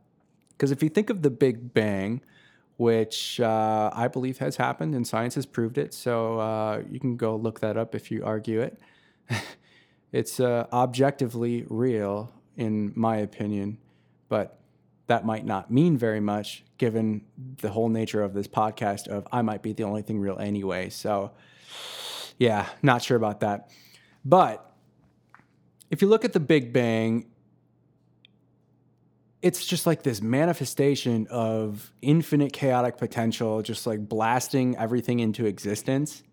Because 0.50 0.70
if 0.70 0.82
you 0.82 0.90
think 0.90 1.08
of 1.08 1.22
the 1.22 1.30
Big 1.30 1.72
Bang, 1.72 2.20
which 2.76 3.40
uh, 3.40 3.88
I 3.94 4.08
believe 4.08 4.36
has 4.38 4.56
happened 4.56 4.94
and 4.94 5.06
science 5.06 5.36
has 5.36 5.46
proved 5.46 5.78
it. 5.78 5.94
So 5.94 6.38
uh, 6.38 6.82
you 6.90 7.00
can 7.00 7.16
go 7.16 7.34
look 7.34 7.60
that 7.60 7.78
up 7.78 7.94
if 7.94 8.10
you 8.10 8.22
argue 8.22 8.60
it. 8.60 8.78
it's 10.12 10.38
uh, 10.38 10.66
objectively 10.70 11.64
real, 11.70 12.30
in 12.58 12.92
my 12.94 13.16
opinion, 13.16 13.78
but 14.28 14.60
that 15.06 15.24
might 15.24 15.44
not 15.44 15.70
mean 15.70 15.96
very 15.96 16.20
much 16.20 16.64
given 16.78 17.24
the 17.58 17.70
whole 17.70 17.88
nature 17.88 18.22
of 18.22 18.34
this 18.34 18.48
podcast 18.48 19.08
of 19.08 19.26
I 19.32 19.42
might 19.42 19.62
be 19.62 19.72
the 19.72 19.84
only 19.84 20.02
thing 20.02 20.18
real 20.18 20.38
anyway. 20.38 20.90
So 20.90 21.32
yeah, 22.38 22.66
not 22.82 23.02
sure 23.02 23.16
about 23.16 23.40
that. 23.40 23.70
But 24.24 24.68
if 25.90 26.02
you 26.02 26.08
look 26.08 26.24
at 26.24 26.32
the 26.32 26.40
Big 26.40 26.72
Bang, 26.72 27.26
it's 29.42 29.64
just 29.64 29.86
like 29.86 30.02
this 30.02 30.20
manifestation 30.20 31.28
of 31.30 31.92
infinite 32.02 32.52
chaotic 32.52 32.96
potential, 32.96 33.62
just 33.62 33.86
like 33.86 34.08
blasting 34.08 34.76
everything 34.76 35.20
into 35.20 35.46
existence. 35.46 36.24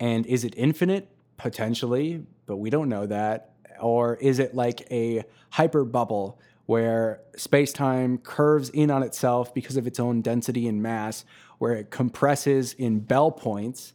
And 0.00 0.26
is 0.26 0.44
it 0.44 0.54
infinite? 0.56 1.08
Potentially, 1.36 2.26
but 2.46 2.56
we 2.56 2.70
don't 2.70 2.88
know 2.88 3.06
that. 3.06 3.54
Or 3.80 4.16
is 4.16 4.38
it 4.38 4.54
like 4.54 4.86
a 4.90 5.24
hyper 5.50 5.84
bubble 5.84 6.40
where 6.66 7.20
space 7.36 7.72
time 7.72 8.18
curves 8.18 8.70
in 8.70 8.90
on 8.90 9.02
itself 9.02 9.52
because 9.52 9.76
of 9.76 9.86
its 9.86 10.00
own 10.00 10.22
density 10.22 10.66
and 10.66 10.82
mass, 10.82 11.24
where 11.58 11.74
it 11.74 11.90
compresses 11.90 12.72
in 12.74 13.00
Bell 13.00 13.30
points, 13.30 13.92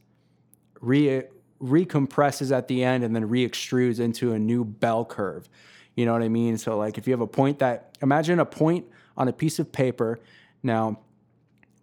re- 0.81 1.23
recompresses 1.61 2.55
at 2.55 2.67
the 2.67 2.83
end, 2.83 3.03
and 3.03 3.15
then 3.15 3.27
re 3.27 3.47
extrudes 3.47 3.99
into 3.99 4.33
a 4.33 4.39
new 4.39 4.63
bell 4.63 5.03
curve? 5.03 5.49
You 5.95 6.05
know 6.05 6.13
what 6.13 6.21
I 6.21 6.29
mean? 6.29 6.57
So, 6.57 6.77
like, 6.77 6.97
if 6.97 7.07
you 7.07 7.13
have 7.13 7.21
a 7.21 7.27
point 7.27 7.59
that, 7.59 7.97
imagine 8.01 8.39
a 8.39 8.45
point 8.45 8.85
on 9.17 9.27
a 9.27 9.33
piece 9.33 9.59
of 9.59 9.71
paper. 9.71 10.19
Now, 10.63 10.99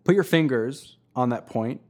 put 0.05 0.15
your 0.15 0.25
fingers 0.25 0.97
on 1.15 1.31
that 1.31 1.47
point 1.47 1.81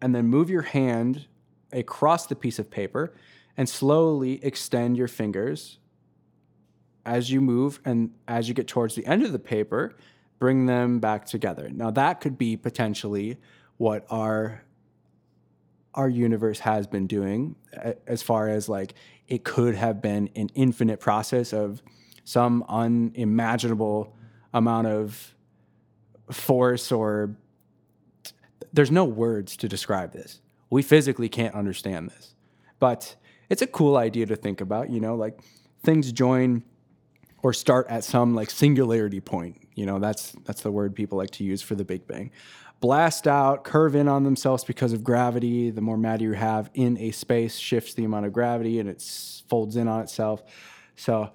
and 0.00 0.14
then 0.14 0.26
move 0.26 0.48
your 0.48 0.62
hand 0.62 1.26
across 1.72 2.26
the 2.26 2.36
piece 2.36 2.58
of 2.58 2.70
paper 2.70 3.12
and 3.56 3.68
slowly 3.68 4.42
extend 4.44 4.96
your 4.96 5.08
fingers 5.08 5.78
as 7.08 7.30
you 7.30 7.40
move 7.40 7.80
and 7.84 8.10
as 8.28 8.48
you 8.48 8.54
get 8.54 8.68
towards 8.68 8.94
the 8.94 9.06
end 9.06 9.24
of 9.24 9.32
the 9.32 9.38
paper, 9.38 9.96
bring 10.38 10.66
them 10.66 11.00
back 11.00 11.24
together. 11.24 11.70
Now, 11.70 11.90
that 11.92 12.20
could 12.20 12.36
be 12.36 12.56
potentially 12.56 13.38
what 13.78 14.04
our 14.10 14.62
our 15.94 16.08
universe 16.08 16.60
has 16.60 16.86
been 16.86 17.08
doing 17.08 17.56
as 18.06 18.22
far 18.22 18.48
as 18.48 18.68
like 18.68 18.94
it 19.26 19.42
could 19.42 19.74
have 19.74 20.00
been 20.00 20.30
an 20.36 20.48
infinite 20.54 21.00
process 21.00 21.52
of 21.52 21.82
some 22.22 22.62
unimaginable 22.68 24.14
amount 24.54 24.86
of 24.86 25.34
force 26.30 26.92
or 26.92 27.34
there's 28.72 28.92
no 28.92 29.04
words 29.04 29.56
to 29.56 29.66
describe 29.66 30.12
this. 30.12 30.40
We 30.70 30.82
physically 30.82 31.28
can't 31.28 31.54
understand 31.54 32.10
this. 32.10 32.34
But 32.78 33.16
it's 33.48 33.62
a 33.62 33.66
cool 33.66 33.96
idea 33.96 34.26
to 34.26 34.36
think 34.36 34.60
about, 34.60 34.90
you 34.90 35.00
know, 35.00 35.16
like 35.16 35.40
things 35.82 36.12
join 36.12 36.62
or 37.42 37.52
start 37.52 37.86
at 37.88 38.04
some 38.04 38.34
like 38.34 38.50
singularity 38.50 39.20
point. 39.20 39.60
You 39.74 39.86
know, 39.86 39.98
that's 39.98 40.32
that's 40.44 40.62
the 40.62 40.72
word 40.72 40.94
people 40.94 41.18
like 41.18 41.30
to 41.32 41.44
use 41.44 41.62
for 41.62 41.74
the 41.74 41.84
Big 41.84 42.06
Bang 42.06 42.30
blast 42.80 43.26
out, 43.26 43.64
curve 43.64 43.94
in 43.94 44.08
on 44.08 44.24
themselves 44.24 44.64
because 44.64 44.92
of 44.92 45.02
gravity. 45.02 45.70
The 45.70 45.80
more 45.80 45.96
matter 45.96 46.24
you 46.24 46.32
have 46.32 46.70
in 46.74 46.96
a 46.98 47.10
space 47.10 47.56
shifts 47.56 47.94
the 47.94 48.04
amount 48.04 48.26
of 48.26 48.32
gravity 48.32 48.78
and 48.78 48.88
it 48.88 49.02
folds 49.48 49.76
in 49.76 49.88
on 49.88 50.00
itself. 50.00 50.42
So 50.96 51.30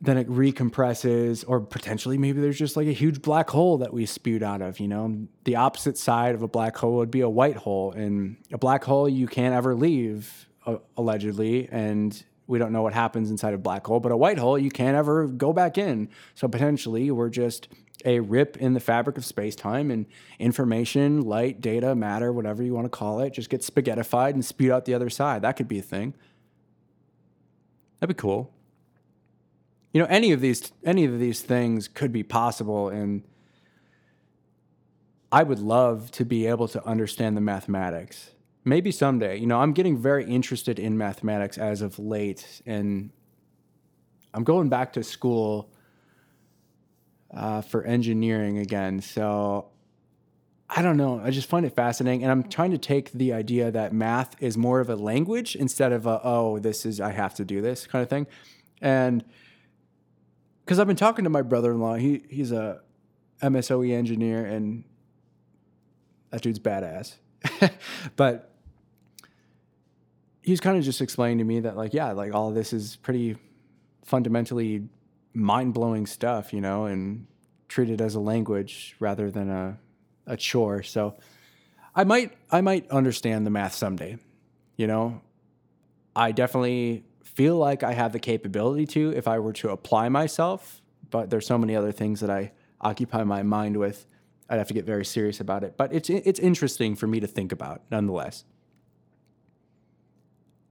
then 0.00 0.18
it 0.18 0.28
recompresses, 0.28 1.44
or 1.46 1.60
potentially 1.60 2.18
maybe 2.18 2.40
there's 2.40 2.58
just 2.58 2.76
like 2.76 2.86
a 2.86 2.92
huge 2.92 3.22
black 3.22 3.48
hole 3.48 3.78
that 3.78 3.92
we 3.92 4.04
spewed 4.04 4.42
out 4.42 4.60
of. 4.60 4.78
You 4.78 4.88
know, 4.88 5.26
the 5.44 5.56
opposite 5.56 5.96
side 5.96 6.34
of 6.34 6.42
a 6.42 6.48
black 6.48 6.76
hole 6.76 6.96
would 6.96 7.10
be 7.10 7.22
a 7.22 7.28
white 7.28 7.56
hole, 7.56 7.92
and 7.92 8.36
a 8.52 8.58
black 8.58 8.84
hole 8.84 9.08
you 9.08 9.26
can't 9.26 9.54
ever 9.54 9.74
leave, 9.74 10.48
uh, 10.66 10.76
allegedly, 10.98 11.68
and 11.72 12.22
we 12.46 12.58
don't 12.58 12.72
know 12.72 12.82
what 12.82 12.94
happens 12.94 13.30
inside 13.30 13.54
a 13.54 13.58
black 13.58 13.86
hole. 13.86 14.00
But 14.00 14.12
a 14.12 14.16
white 14.16 14.38
hole 14.38 14.58
you 14.58 14.70
can't 14.70 14.96
ever 14.96 15.26
go 15.26 15.52
back 15.52 15.78
in. 15.78 16.08
So 16.34 16.48
potentially 16.48 17.10
we're 17.10 17.28
just 17.28 17.68
a 18.04 18.20
rip 18.20 18.56
in 18.58 18.74
the 18.74 18.80
fabric 18.80 19.16
of 19.16 19.24
space 19.24 19.56
time 19.56 19.90
and 19.90 20.06
information, 20.38 21.22
light, 21.22 21.60
data, 21.60 21.94
matter, 21.94 22.32
whatever 22.32 22.62
you 22.62 22.74
want 22.74 22.84
to 22.84 22.90
call 22.90 23.20
it, 23.20 23.32
just 23.32 23.50
gets 23.50 23.68
spaghettified 23.68 24.30
and 24.30 24.44
spewed 24.44 24.70
out 24.70 24.84
the 24.84 24.94
other 24.94 25.10
side. 25.10 25.42
That 25.42 25.56
could 25.56 25.68
be 25.68 25.78
a 25.78 25.82
thing. 25.82 26.14
That'd 27.98 28.14
be 28.14 28.20
cool. 28.20 28.52
You 29.92 30.02
know, 30.02 30.08
any 30.08 30.32
of 30.32 30.40
these 30.40 30.72
any 30.84 31.06
of 31.06 31.18
these 31.18 31.40
things 31.40 31.88
could 31.88 32.12
be 32.12 32.22
possible 32.22 32.90
and 32.90 33.22
I 35.32 35.42
would 35.42 35.58
love 35.58 36.10
to 36.12 36.24
be 36.24 36.46
able 36.46 36.68
to 36.68 36.86
understand 36.86 37.36
the 37.36 37.40
mathematics. 37.40 38.30
Maybe 38.66 38.90
someday. 38.90 39.38
You 39.38 39.46
know, 39.46 39.60
I'm 39.60 39.72
getting 39.72 39.96
very 39.96 40.24
interested 40.24 40.80
in 40.80 40.98
mathematics 40.98 41.56
as 41.56 41.82
of 41.82 42.00
late 42.00 42.62
and 42.66 43.10
I'm 44.34 44.42
going 44.42 44.68
back 44.68 44.94
to 44.94 45.04
school 45.04 45.70
uh, 47.32 47.62
for 47.62 47.84
engineering 47.84 48.58
again. 48.58 49.00
So 49.00 49.68
I 50.68 50.82
don't 50.82 50.96
know. 50.96 51.20
I 51.22 51.30
just 51.30 51.48
find 51.48 51.64
it 51.64 51.76
fascinating. 51.76 52.24
And 52.24 52.32
I'm 52.32 52.42
trying 52.42 52.72
to 52.72 52.78
take 52.78 53.12
the 53.12 53.32
idea 53.32 53.70
that 53.70 53.92
math 53.92 54.34
is 54.42 54.58
more 54.58 54.80
of 54.80 54.90
a 54.90 54.96
language 54.96 55.54
instead 55.54 55.92
of 55.92 56.04
a, 56.04 56.20
oh, 56.24 56.58
this 56.58 56.84
is, 56.84 57.00
I 57.00 57.12
have 57.12 57.34
to 57.34 57.44
do 57.44 57.62
this 57.62 57.86
kind 57.86 58.02
of 58.02 58.10
thing. 58.10 58.26
And 58.82 59.24
because 60.64 60.80
I've 60.80 60.88
been 60.88 60.96
talking 60.96 61.22
to 61.22 61.30
my 61.30 61.42
brother 61.42 61.70
in 61.70 61.78
law, 61.78 61.94
he, 61.94 62.24
he's 62.28 62.50
a 62.50 62.80
MSOE 63.40 63.92
engineer 63.92 64.44
and 64.44 64.82
that 66.30 66.42
dude's 66.42 66.58
badass. 66.58 67.14
but 68.16 68.55
he's 70.46 70.60
kind 70.60 70.78
of 70.78 70.84
just 70.84 71.00
explaining 71.00 71.38
to 71.38 71.44
me 71.44 71.60
that, 71.60 71.76
like, 71.76 71.92
yeah, 71.92 72.12
like 72.12 72.32
all 72.32 72.52
this 72.52 72.72
is 72.72 72.96
pretty 72.96 73.36
fundamentally 74.04 74.88
mind 75.34 75.74
blowing 75.74 76.06
stuff, 76.06 76.52
you 76.52 76.60
know, 76.60 76.86
and 76.86 77.26
treated 77.68 78.00
as 78.00 78.14
a 78.14 78.20
language 78.20 78.94
rather 79.00 79.30
than 79.30 79.50
a, 79.50 79.76
a 80.26 80.36
chore. 80.36 80.84
So 80.84 81.16
I 81.94 82.04
might 82.04 82.32
I 82.50 82.60
might 82.60 82.88
understand 82.90 83.44
the 83.44 83.50
math 83.50 83.74
someday. 83.74 84.18
You 84.76 84.86
know, 84.86 85.20
I 86.14 86.32
definitely 86.32 87.04
feel 87.24 87.56
like 87.56 87.82
I 87.82 87.92
have 87.92 88.12
the 88.12 88.20
capability 88.20 88.86
to 88.86 89.12
if 89.16 89.26
I 89.26 89.40
were 89.40 89.52
to 89.54 89.70
apply 89.70 90.08
myself, 90.08 90.80
but 91.10 91.28
there's 91.28 91.46
so 91.46 91.58
many 91.58 91.74
other 91.74 91.92
things 91.92 92.20
that 92.20 92.30
I 92.30 92.52
occupy 92.80 93.24
my 93.24 93.42
mind 93.42 93.76
with. 93.76 94.06
I'd 94.48 94.58
have 94.58 94.68
to 94.68 94.74
get 94.74 94.84
very 94.84 95.04
serious 95.04 95.40
about 95.40 95.64
it. 95.64 95.76
But 95.76 95.92
it's 95.92 96.08
it's 96.08 96.38
interesting 96.38 96.94
for 96.94 97.08
me 97.08 97.18
to 97.18 97.26
think 97.26 97.50
about 97.50 97.82
nonetheless. 97.90 98.44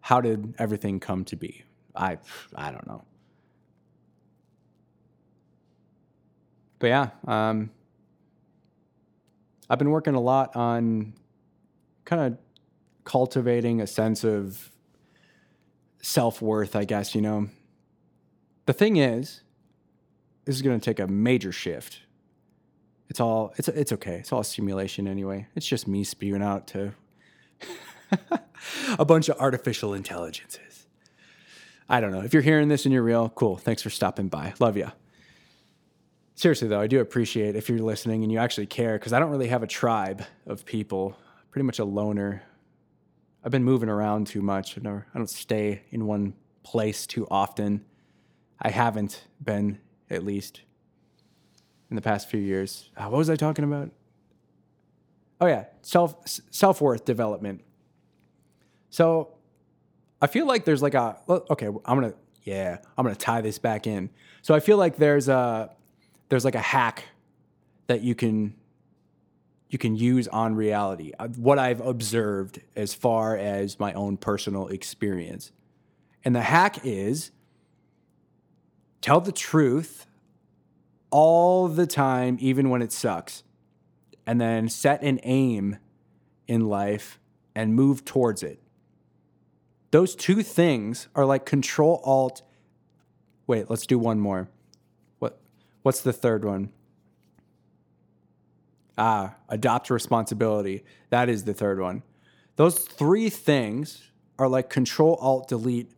How 0.05 0.21
did 0.21 0.55
everything 0.59 0.99
come 0.99 1.25
to 1.25 1.35
be? 1.35 1.63
I 1.95 2.19
I 2.55 2.71
don't 2.71 2.87
know. 2.87 3.03
but 6.79 6.87
yeah, 6.87 7.09
um, 7.27 7.71
I've 9.69 9.79
been 9.79 9.91
working 9.91 10.15
a 10.15 10.21
lot 10.21 10.55
on 10.55 11.13
kind 12.05 12.21
of 12.33 12.39
cultivating 13.05 13.81
a 13.81 13.87
sense 13.87 14.23
of 14.23 14.71
self 16.01 16.41
worth, 16.41 16.75
I 16.75 16.85
guess, 16.85 17.15
you 17.15 17.21
know. 17.21 17.49
The 18.67 18.73
thing 18.73 18.97
is, 18.97 19.41
this 20.45 20.55
is 20.55 20.61
going 20.61 20.79
to 20.79 20.85
take 20.85 20.99
a 20.99 21.07
major 21.07 21.51
shift 21.51 22.01
It's 23.09 23.19
all 23.19 23.53
it's 23.57 23.67
it's 23.69 23.91
okay. 23.93 24.15
It's 24.17 24.33
all 24.33 24.43
simulation 24.43 25.07
anyway. 25.07 25.47
It's 25.55 25.67
just 25.67 25.87
me 25.87 26.03
spewing 26.03 26.43
out 26.43 26.67
to 26.69 26.93
a 28.99 29.05
bunch 29.05 29.29
of 29.29 29.37
artificial 29.39 29.93
intelligences. 29.93 30.87
I 31.87 31.99
don't 32.01 32.11
know. 32.11 32.21
If 32.21 32.33
you're 32.33 32.41
hearing 32.41 32.67
this 32.67 32.85
and 32.85 32.93
you're 32.93 33.03
real, 33.03 33.29
cool. 33.29 33.57
Thanks 33.57 33.81
for 33.81 33.89
stopping 33.89 34.27
by. 34.27 34.53
Love 34.59 34.75
you. 34.77 34.91
Seriously 36.33 36.67
though, 36.67 36.81
I 36.81 36.87
do 36.87 36.99
appreciate 36.99 37.55
if 37.55 37.69
you're 37.69 37.79
listening 37.79 38.23
and 38.23 38.31
you 38.31 38.39
actually 38.39 38.65
care 38.65 38.97
because 38.97 39.13
I 39.13 39.19
don't 39.19 39.31
really 39.31 39.47
have 39.47 39.63
a 39.63 39.67
tribe 39.67 40.23
of 40.45 40.65
people. 40.65 41.15
Pretty 41.51 41.65
much 41.65 41.79
a 41.79 41.85
loner. 41.85 42.43
I've 43.43 43.51
been 43.51 43.63
moving 43.63 43.89
around 43.89 44.27
too 44.27 44.41
much. 44.41 44.77
I 44.77 44.81
don't, 44.81 45.03
I 45.13 45.17
don't 45.17 45.29
stay 45.29 45.83
in 45.91 46.05
one 46.07 46.33
place 46.63 47.05
too 47.05 47.27
often. 47.29 47.85
I 48.59 48.69
haven't 48.69 49.23
been, 49.41 49.79
at 50.09 50.25
least, 50.25 50.61
in 51.89 51.95
the 51.95 52.01
past 52.01 52.29
few 52.29 52.39
years. 52.39 52.89
Uh, 52.97 53.03
what 53.03 53.19
was 53.19 53.29
I 53.29 53.35
talking 53.35 53.63
about? 53.63 53.91
Oh 55.39 55.47
yeah, 55.47 55.65
self 55.81 56.15
self 56.49 56.81
worth 56.81 57.05
development. 57.05 57.61
So, 58.95 59.33
I 60.21 60.27
feel 60.27 60.47
like 60.47 60.63
there's 60.63 60.81
like 60.81 60.93
a 60.93 61.17
okay. 61.27 61.67
I'm 61.67 61.99
gonna 61.99 62.13
yeah, 62.43 62.77
I'm 62.97 63.03
gonna 63.03 63.15
tie 63.15 63.41
this 63.41 63.59
back 63.59 63.87
in. 63.87 64.09
So 64.41 64.55
I 64.55 64.61
feel 64.61 64.77
like 64.77 64.95
there's 64.95 65.27
a 65.27 65.69
there's 66.29 66.45
like 66.45 66.55
a 66.55 66.61
hack 66.61 67.03
that 67.87 68.01
you 68.01 68.15
can 68.15 68.55
you 69.67 69.77
can 69.77 69.97
use 69.97 70.29
on 70.29 70.55
reality. 70.55 71.11
Uh, 71.19 71.27
what 71.27 71.59
I've 71.59 71.81
observed 71.81 72.61
as 72.77 72.93
far 72.93 73.35
as 73.35 73.79
my 73.81 73.91
own 73.91 74.15
personal 74.15 74.69
experience. 74.69 75.51
And 76.23 76.33
the 76.33 76.43
hack 76.43 76.85
is 76.85 77.31
tell 79.01 79.19
the 79.19 79.33
truth 79.33 80.07
all 81.11 81.67
the 81.67 81.85
time, 81.85 82.37
even 82.39 82.69
when 82.69 82.81
it 82.81 82.93
sucks. 82.93 83.43
And 84.25 84.39
then 84.39 84.69
set 84.69 85.01
an 85.01 85.19
aim 85.23 85.79
in 86.47 86.69
life 86.69 87.19
and 87.53 87.75
move 87.75 88.05
towards 88.05 88.41
it. 88.41 88.59
Those 89.91 90.15
two 90.15 90.43
things 90.43 91.07
are 91.15 91.25
like 91.25 91.45
control 91.45 92.01
alt. 92.03 92.41
Wait, 93.47 93.69
let's 93.69 93.85
do 93.85 93.97
one 93.97 94.19
more. 94.19 94.49
What 95.19 95.39
what's 95.83 96.01
the 96.01 96.13
third 96.13 96.43
one? 96.43 96.71
Ah, 98.97 99.35
adopt 99.49 99.89
responsibility. 99.89 100.83
That 101.09 101.29
is 101.29 101.43
the 101.43 101.53
third 101.53 101.79
one. 101.79 102.03
Those 102.55 102.79
three 102.79 103.29
things 103.29 104.09
are 104.39 104.47
like 104.47 104.69
control 104.69 105.15
alt 105.15 105.47
delete 105.47 105.91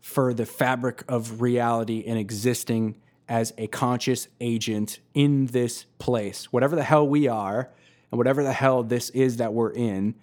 for 0.00 0.34
the 0.34 0.46
fabric 0.46 1.04
of 1.08 1.40
reality 1.40 2.04
and 2.06 2.18
existing 2.18 2.96
as 3.28 3.52
a 3.56 3.68
conscious 3.68 4.26
agent 4.40 4.98
in 5.14 5.46
this 5.46 5.84
place, 5.98 6.46
whatever 6.52 6.74
the 6.74 6.82
hell 6.82 7.06
we 7.06 7.28
are, 7.28 7.70
and 8.10 8.18
whatever 8.18 8.42
the 8.42 8.52
hell 8.52 8.82
this 8.82 9.08
is 9.10 9.36
that 9.36 9.52
we're 9.52 9.72
in. 9.72 10.14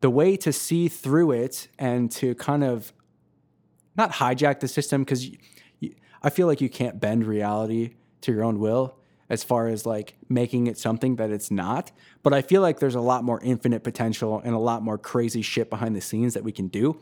The 0.00 0.10
way 0.10 0.36
to 0.38 0.52
see 0.52 0.88
through 0.88 1.32
it 1.32 1.68
and 1.78 2.10
to 2.12 2.34
kind 2.34 2.62
of 2.62 2.92
not 3.96 4.12
hijack 4.12 4.60
the 4.60 4.68
system, 4.68 5.02
because 5.02 5.28
I 6.22 6.30
feel 6.30 6.46
like 6.46 6.60
you 6.60 6.68
can't 6.68 7.00
bend 7.00 7.24
reality 7.24 7.94
to 8.20 8.32
your 8.32 8.44
own 8.44 8.58
will 8.58 8.98
as 9.28 9.42
far 9.42 9.68
as 9.68 9.86
like 9.86 10.16
making 10.28 10.66
it 10.66 10.78
something 10.78 11.16
that 11.16 11.30
it's 11.30 11.50
not. 11.50 11.92
But 12.22 12.32
I 12.32 12.42
feel 12.42 12.60
like 12.62 12.78
there's 12.78 12.94
a 12.94 13.00
lot 13.00 13.24
more 13.24 13.40
infinite 13.42 13.82
potential 13.82 14.40
and 14.44 14.54
a 14.54 14.58
lot 14.58 14.82
more 14.82 14.98
crazy 14.98 15.42
shit 15.42 15.70
behind 15.70 15.96
the 15.96 16.00
scenes 16.00 16.34
that 16.34 16.44
we 16.44 16.52
can 16.52 16.68
do 16.68 17.00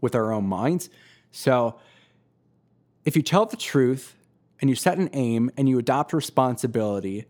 with 0.00 0.14
our 0.14 0.32
own 0.32 0.44
minds. 0.44 0.90
So 1.30 1.78
if 3.04 3.16
you 3.16 3.22
tell 3.22 3.46
the 3.46 3.56
truth 3.56 4.16
and 4.60 4.68
you 4.68 4.76
set 4.76 4.98
an 4.98 5.08
aim 5.12 5.50
and 5.56 5.68
you 5.68 5.78
adopt 5.78 6.12
responsibility, 6.12 7.26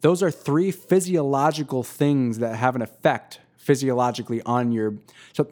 those 0.00 0.22
are 0.22 0.30
three 0.30 0.70
physiological 0.70 1.82
things 1.82 2.38
that 2.38 2.54
have 2.54 2.76
an 2.76 2.82
effect 2.82 3.40
physiologically 3.68 4.40
on 4.46 4.72
your 4.72 4.94
so 5.34 5.46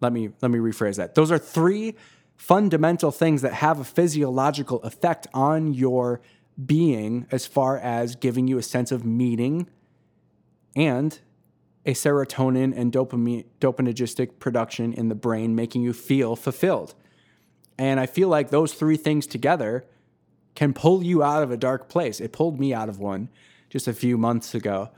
let 0.00 0.12
me 0.12 0.30
let 0.42 0.50
me 0.50 0.58
rephrase 0.58 0.96
that. 0.96 1.14
Those 1.14 1.30
are 1.30 1.38
three 1.38 1.94
fundamental 2.36 3.12
things 3.12 3.40
that 3.42 3.52
have 3.52 3.78
a 3.78 3.84
physiological 3.84 4.82
effect 4.82 5.28
on 5.32 5.72
your 5.72 6.20
being 6.66 7.24
as 7.30 7.46
far 7.46 7.78
as 7.78 8.16
giving 8.16 8.48
you 8.48 8.58
a 8.58 8.64
sense 8.64 8.90
of 8.90 9.04
meaning 9.04 9.70
and 10.74 11.20
a 11.84 11.92
serotonin 11.92 12.76
and 12.76 12.92
dopamine 12.92 13.44
dopaminergic 13.60 14.40
production 14.40 14.92
in 14.92 15.08
the 15.08 15.14
brain 15.14 15.54
making 15.54 15.82
you 15.82 15.92
feel 15.92 16.34
fulfilled. 16.34 16.96
And 17.78 18.00
I 18.00 18.06
feel 18.06 18.28
like 18.28 18.50
those 18.50 18.74
three 18.74 18.96
things 18.96 19.24
together 19.24 19.84
can 20.56 20.72
pull 20.72 21.04
you 21.04 21.22
out 21.22 21.44
of 21.44 21.52
a 21.52 21.56
dark 21.56 21.88
place. 21.88 22.18
It 22.20 22.32
pulled 22.32 22.58
me 22.58 22.74
out 22.74 22.88
of 22.88 22.98
one 22.98 23.28
just 23.70 23.86
a 23.86 23.92
few 23.92 24.18
months 24.18 24.52
ago. 24.52 24.90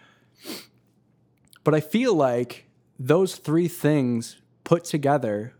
But 1.68 1.74
I 1.74 1.80
feel 1.80 2.14
like 2.14 2.64
those 2.98 3.36
three 3.36 3.68
things 3.68 4.38
put 4.64 4.84
together 4.84 5.52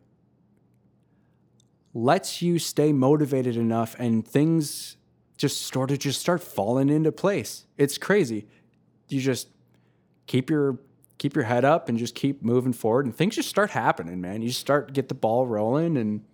lets 1.93 2.41
you 2.41 2.59
stay 2.59 2.95
motivated 2.95 3.59
enough 3.59 3.95
and 3.99 4.27
things 4.27 4.97
just 5.37 5.67
sort 5.67 5.91
of 5.91 5.99
just 5.99 6.19
start 6.19 6.43
falling 6.43 6.89
into 6.89 7.13
place. 7.13 7.67
It's 7.77 7.99
crazy. 7.99 8.47
You 9.11 9.21
just 9.21 9.49
keep 10.27 10.49
your 10.49 10.79
keep 11.19 11.35
your 11.35 11.45
head 11.45 11.67
up 11.67 11.91
and 11.91 11.99
just 11.99 12.15
keep 12.15 12.43
moving 12.43 12.73
forward 12.73 13.05
and 13.05 13.15
things 13.15 13.37
just 13.37 13.51
start 13.51 13.69
happening, 13.69 14.19
man. 14.19 14.41
You 14.41 14.49
just 14.49 14.61
start 14.61 14.95
get 14.95 15.09
the 15.09 15.15
ball 15.15 15.47
rolling 15.47 15.99
and 15.99 16.25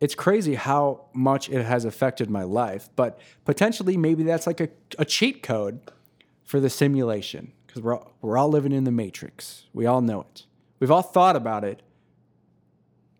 it's 0.00 0.16
crazy 0.16 0.56
how 0.56 1.04
much 1.12 1.48
it 1.48 1.64
has 1.64 1.84
affected 1.84 2.30
my 2.30 2.42
life, 2.42 2.88
but 2.96 3.20
potentially 3.44 3.96
maybe 3.96 4.24
that's 4.24 4.48
like 4.48 4.60
a, 4.60 4.70
a 4.98 5.04
cheat 5.04 5.44
code 5.44 5.80
for 6.42 6.58
the 6.58 6.68
simulation 6.68 7.52
because 7.70 7.82
we're 7.82 7.96
all, 7.96 8.12
we're 8.20 8.36
all 8.36 8.48
living 8.48 8.72
in 8.72 8.82
the 8.82 8.90
matrix. 8.90 9.66
We 9.72 9.86
all 9.86 10.00
know 10.00 10.22
it. 10.22 10.44
We've 10.80 10.90
all 10.90 11.02
thought 11.02 11.36
about 11.36 11.62
it. 11.62 11.82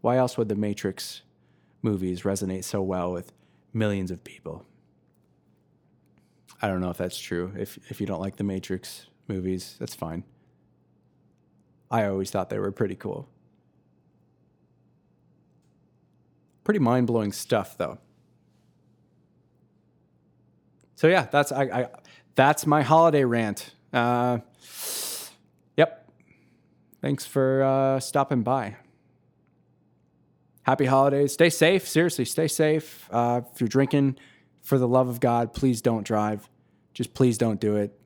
Why 0.00 0.16
else 0.16 0.36
would 0.36 0.48
the 0.48 0.56
Matrix 0.56 1.22
movies 1.82 2.22
resonate 2.22 2.64
so 2.64 2.82
well 2.82 3.12
with 3.12 3.32
millions 3.72 4.10
of 4.10 4.24
people? 4.24 4.64
I 6.60 6.68
don't 6.68 6.80
know 6.80 6.90
if 6.90 6.96
that's 6.96 7.18
true. 7.18 7.52
If 7.56 7.78
if 7.90 8.00
you 8.00 8.06
don't 8.06 8.20
like 8.20 8.36
the 8.36 8.44
Matrix 8.44 9.06
movies, 9.28 9.76
that's 9.78 9.94
fine. 9.94 10.24
I 11.90 12.06
always 12.06 12.30
thought 12.30 12.50
they 12.50 12.58
were 12.58 12.72
pretty 12.72 12.96
cool. 12.96 13.28
Pretty 16.64 16.80
mind 16.80 17.06
blowing 17.06 17.32
stuff, 17.32 17.76
though. 17.78 17.98
So 20.96 21.08
yeah, 21.08 21.26
that's 21.30 21.52
I, 21.52 21.62
I 21.62 21.88
that's 22.34 22.66
my 22.66 22.82
holiday 22.82 23.24
rant. 23.24 23.74
Uh, 23.92 24.38
yep. 25.76 26.10
Thanks 27.00 27.26
for 27.26 27.62
uh, 27.62 28.00
stopping 28.00 28.42
by. 28.42 28.76
Happy 30.62 30.86
holidays. 30.86 31.32
Stay 31.32 31.50
safe. 31.50 31.88
Seriously, 31.88 32.24
stay 32.24 32.46
safe. 32.46 33.08
Uh, 33.10 33.40
if 33.52 33.60
you're 33.60 33.68
drinking, 33.68 34.16
for 34.62 34.78
the 34.78 34.88
love 34.88 35.08
of 35.08 35.20
God, 35.20 35.52
please 35.52 35.82
don't 35.82 36.04
drive. 36.04 36.48
Just 36.94 37.14
please 37.14 37.38
don't 37.38 37.60
do 37.60 37.76
it. 37.76 37.98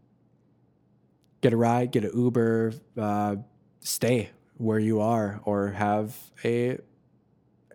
Get 1.41 1.53
a 1.53 1.57
ride, 1.57 1.91
get 1.91 2.05
an 2.05 2.13
Uber, 2.15 2.73
uh, 2.97 3.37
stay 3.81 4.31
where 4.57 4.79
you 4.79 5.01
are, 5.01 5.41
or 5.45 5.71
have 5.73 6.17
a 6.45 6.79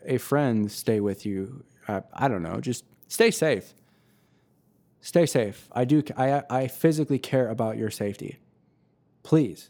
a 0.06 0.18
friend 0.18 0.72
stay 0.72 1.00
with 1.00 1.26
you. 1.26 1.64
Uh, 1.88 2.02
I 2.14 2.28
don't 2.30 2.42
know. 2.42 2.60
Just 2.62 2.86
stay 3.08 3.32
safe. 3.32 3.74
Stay 5.02 5.26
safe. 5.26 5.68
I 5.72 5.86
do. 5.86 6.04
I 6.18 6.44
I 6.50 6.68
physically 6.68 7.20
care 7.20 7.50
about 7.50 7.78
your 7.78 7.90
safety. 7.90 8.40
Please 9.24 9.70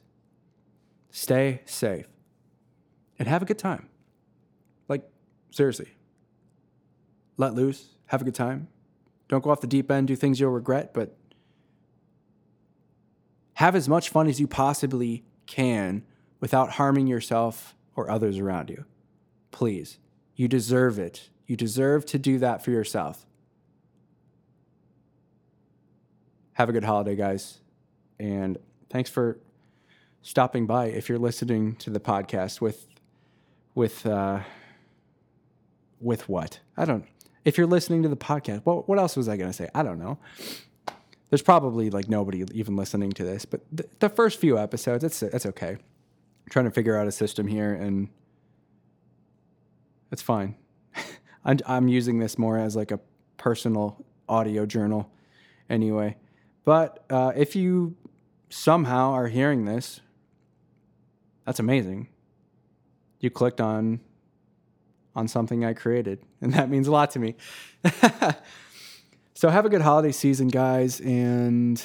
stay 1.11 1.61
safe 1.65 2.07
and 3.17 3.27
have 3.27 3.41
a 3.41 3.45
good 3.45 3.59
time. 3.59 3.89
Like 4.87 5.07
seriously, 5.51 5.89
let 7.37 7.53
loose. 7.53 7.95
Have 8.07 8.21
a 8.21 8.25
good 8.25 8.35
time. 8.35 8.67
Don't 9.27 9.43
go 9.43 9.51
off 9.51 9.61
the 9.61 9.67
deep 9.67 9.91
end. 9.91 10.07
Do 10.07 10.15
things 10.15 10.39
you'll 10.39 10.51
regret, 10.51 10.93
but 10.93 11.15
have 13.53 13.75
as 13.75 13.87
much 13.87 14.09
fun 14.09 14.27
as 14.27 14.39
you 14.39 14.47
possibly 14.47 15.23
can 15.45 16.03
without 16.39 16.71
harming 16.71 17.05
yourself 17.05 17.75
or 17.95 18.09
others 18.09 18.39
around 18.39 18.69
you. 18.69 18.85
Please. 19.51 19.99
You 20.35 20.47
deserve 20.47 20.97
it. 20.97 21.29
You 21.45 21.57
deserve 21.57 22.05
to 22.07 22.17
do 22.17 22.39
that 22.39 22.63
for 22.63 22.71
yourself. 22.71 23.25
Have 26.59 26.67
a 26.67 26.73
good 26.73 26.83
holiday, 26.83 27.15
guys. 27.15 27.59
And 28.19 28.57
thanks 28.89 29.09
for 29.09 29.39
stopping 30.21 30.67
by 30.67 30.87
if 30.87 31.07
you're 31.07 31.17
listening 31.17 31.77
to 31.77 31.89
the 31.89 32.01
podcast 32.01 32.59
with 32.59 32.85
with 33.75 34.05
uh 34.05 34.41
with 36.01 36.27
what? 36.27 36.59
I 36.75 36.83
don't 36.83 37.05
if 37.45 37.57
you're 37.57 37.65
listening 37.65 38.03
to 38.03 38.09
the 38.09 38.17
podcast, 38.17 38.65
what 38.65 38.89
what 38.89 38.99
else 38.99 39.15
was 39.15 39.29
I 39.29 39.37
going 39.37 39.49
to 39.49 39.53
say? 39.53 39.69
I 39.73 39.83
don't 39.83 39.99
know. 39.99 40.17
There's 41.29 41.41
probably 41.41 41.89
like 41.91 42.09
nobody 42.09 42.43
even 42.53 42.75
listening 42.75 43.13
to 43.13 43.23
this, 43.23 43.45
but 43.45 43.61
the, 43.71 43.85
the 43.99 44.09
first 44.09 44.37
few 44.37 44.57
episodes, 44.57 45.01
that's 45.03 45.21
that's 45.21 45.45
okay. 45.45 45.77
I'm 45.77 46.49
trying 46.49 46.65
to 46.65 46.71
figure 46.71 46.97
out 46.97 47.07
a 47.07 47.13
system 47.13 47.47
here 47.47 47.73
and 47.73 48.09
that's 50.09 50.21
fine. 50.21 50.57
I'm, 51.45 51.59
I'm 51.65 51.87
using 51.87 52.19
this 52.19 52.37
more 52.37 52.57
as 52.57 52.75
like 52.75 52.91
a 52.91 52.99
personal 53.37 54.03
audio 54.27 54.65
journal 54.65 55.09
anyway. 55.69 56.17
But 56.69 57.03
uh, 57.09 57.31
if 57.35 57.55
you 57.55 57.95
somehow 58.51 59.13
are 59.13 59.27
hearing 59.27 59.65
this, 59.65 60.01
that's 61.43 61.59
amazing. 61.59 62.09
You 63.19 63.31
clicked 63.31 63.59
on 63.59 64.01
on 65.15 65.27
something 65.27 65.65
I 65.65 65.73
created, 65.73 66.19
and 66.41 66.53
that 66.53 66.69
means 66.69 66.87
a 66.87 66.91
lot 66.91 67.09
to 67.13 67.19
me. 67.19 67.37
so 69.33 69.49
have 69.49 69.65
a 69.65 69.69
good 69.69 69.81
holiday 69.81 70.11
season, 70.11 70.47
guys, 70.47 71.01
and 71.01 71.83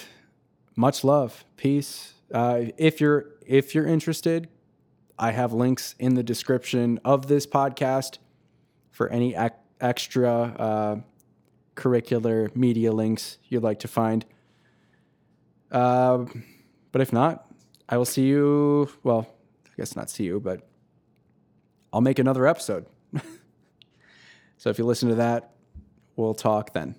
much 0.77 1.03
love, 1.03 1.47
peace. 1.57 2.13
Uh, 2.31 2.65
if 2.77 3.01
you're 3.01 3.25
if 3.47 3.75
you're 3.75 3.87
interested, 3.87 4.51
I 5.19 5.31
have 5.31 5.55
links 5.55 5.95
in 5.99 6.15
the 6.15 6.23
description 6.23 7.01
of 7.07 7.27
this 7.27 7.47
podcast 7.47 8.19
for 8.91 9.09
any 9.09 9.35
ac- 9.35 9.55
extra 9.81 10.31
uh, 10.31 10.97
curricular 11.75 12.55
media 12.55 12.93
links 12.93 13.39
you'd 13.49 13.63
like 13.63 13.79
to 13.79 13.89
find. 13.89 14.27
Uh, 15.75 16.25
but 16.93 17.01
if 17.01 17.13
not, 17.13 17.53
I 17.89 17.97
will 17.97 18.05
see 18.05 18.25
you. 18.25 18.89
Well, 19.03 19.27
I 19.67 19.71
guess 19.77 19.97
not 19.97 20.09
see 20.09 20.25
you, 20.25 20.39
but 20.39 20.67
I'll 21.93 22.01
make 22.01 22.21
another 22.21 22.47
episode. 22.47 22.87
so 24.57 24.71
if 24.71 24.79
you 24.79 24.85
listen 24.87 25.09
to 25.09 25.17
that, 25.17 25.55
we'll 26.17 26.35
talk 26.35 26.73
then. 26.73 26.95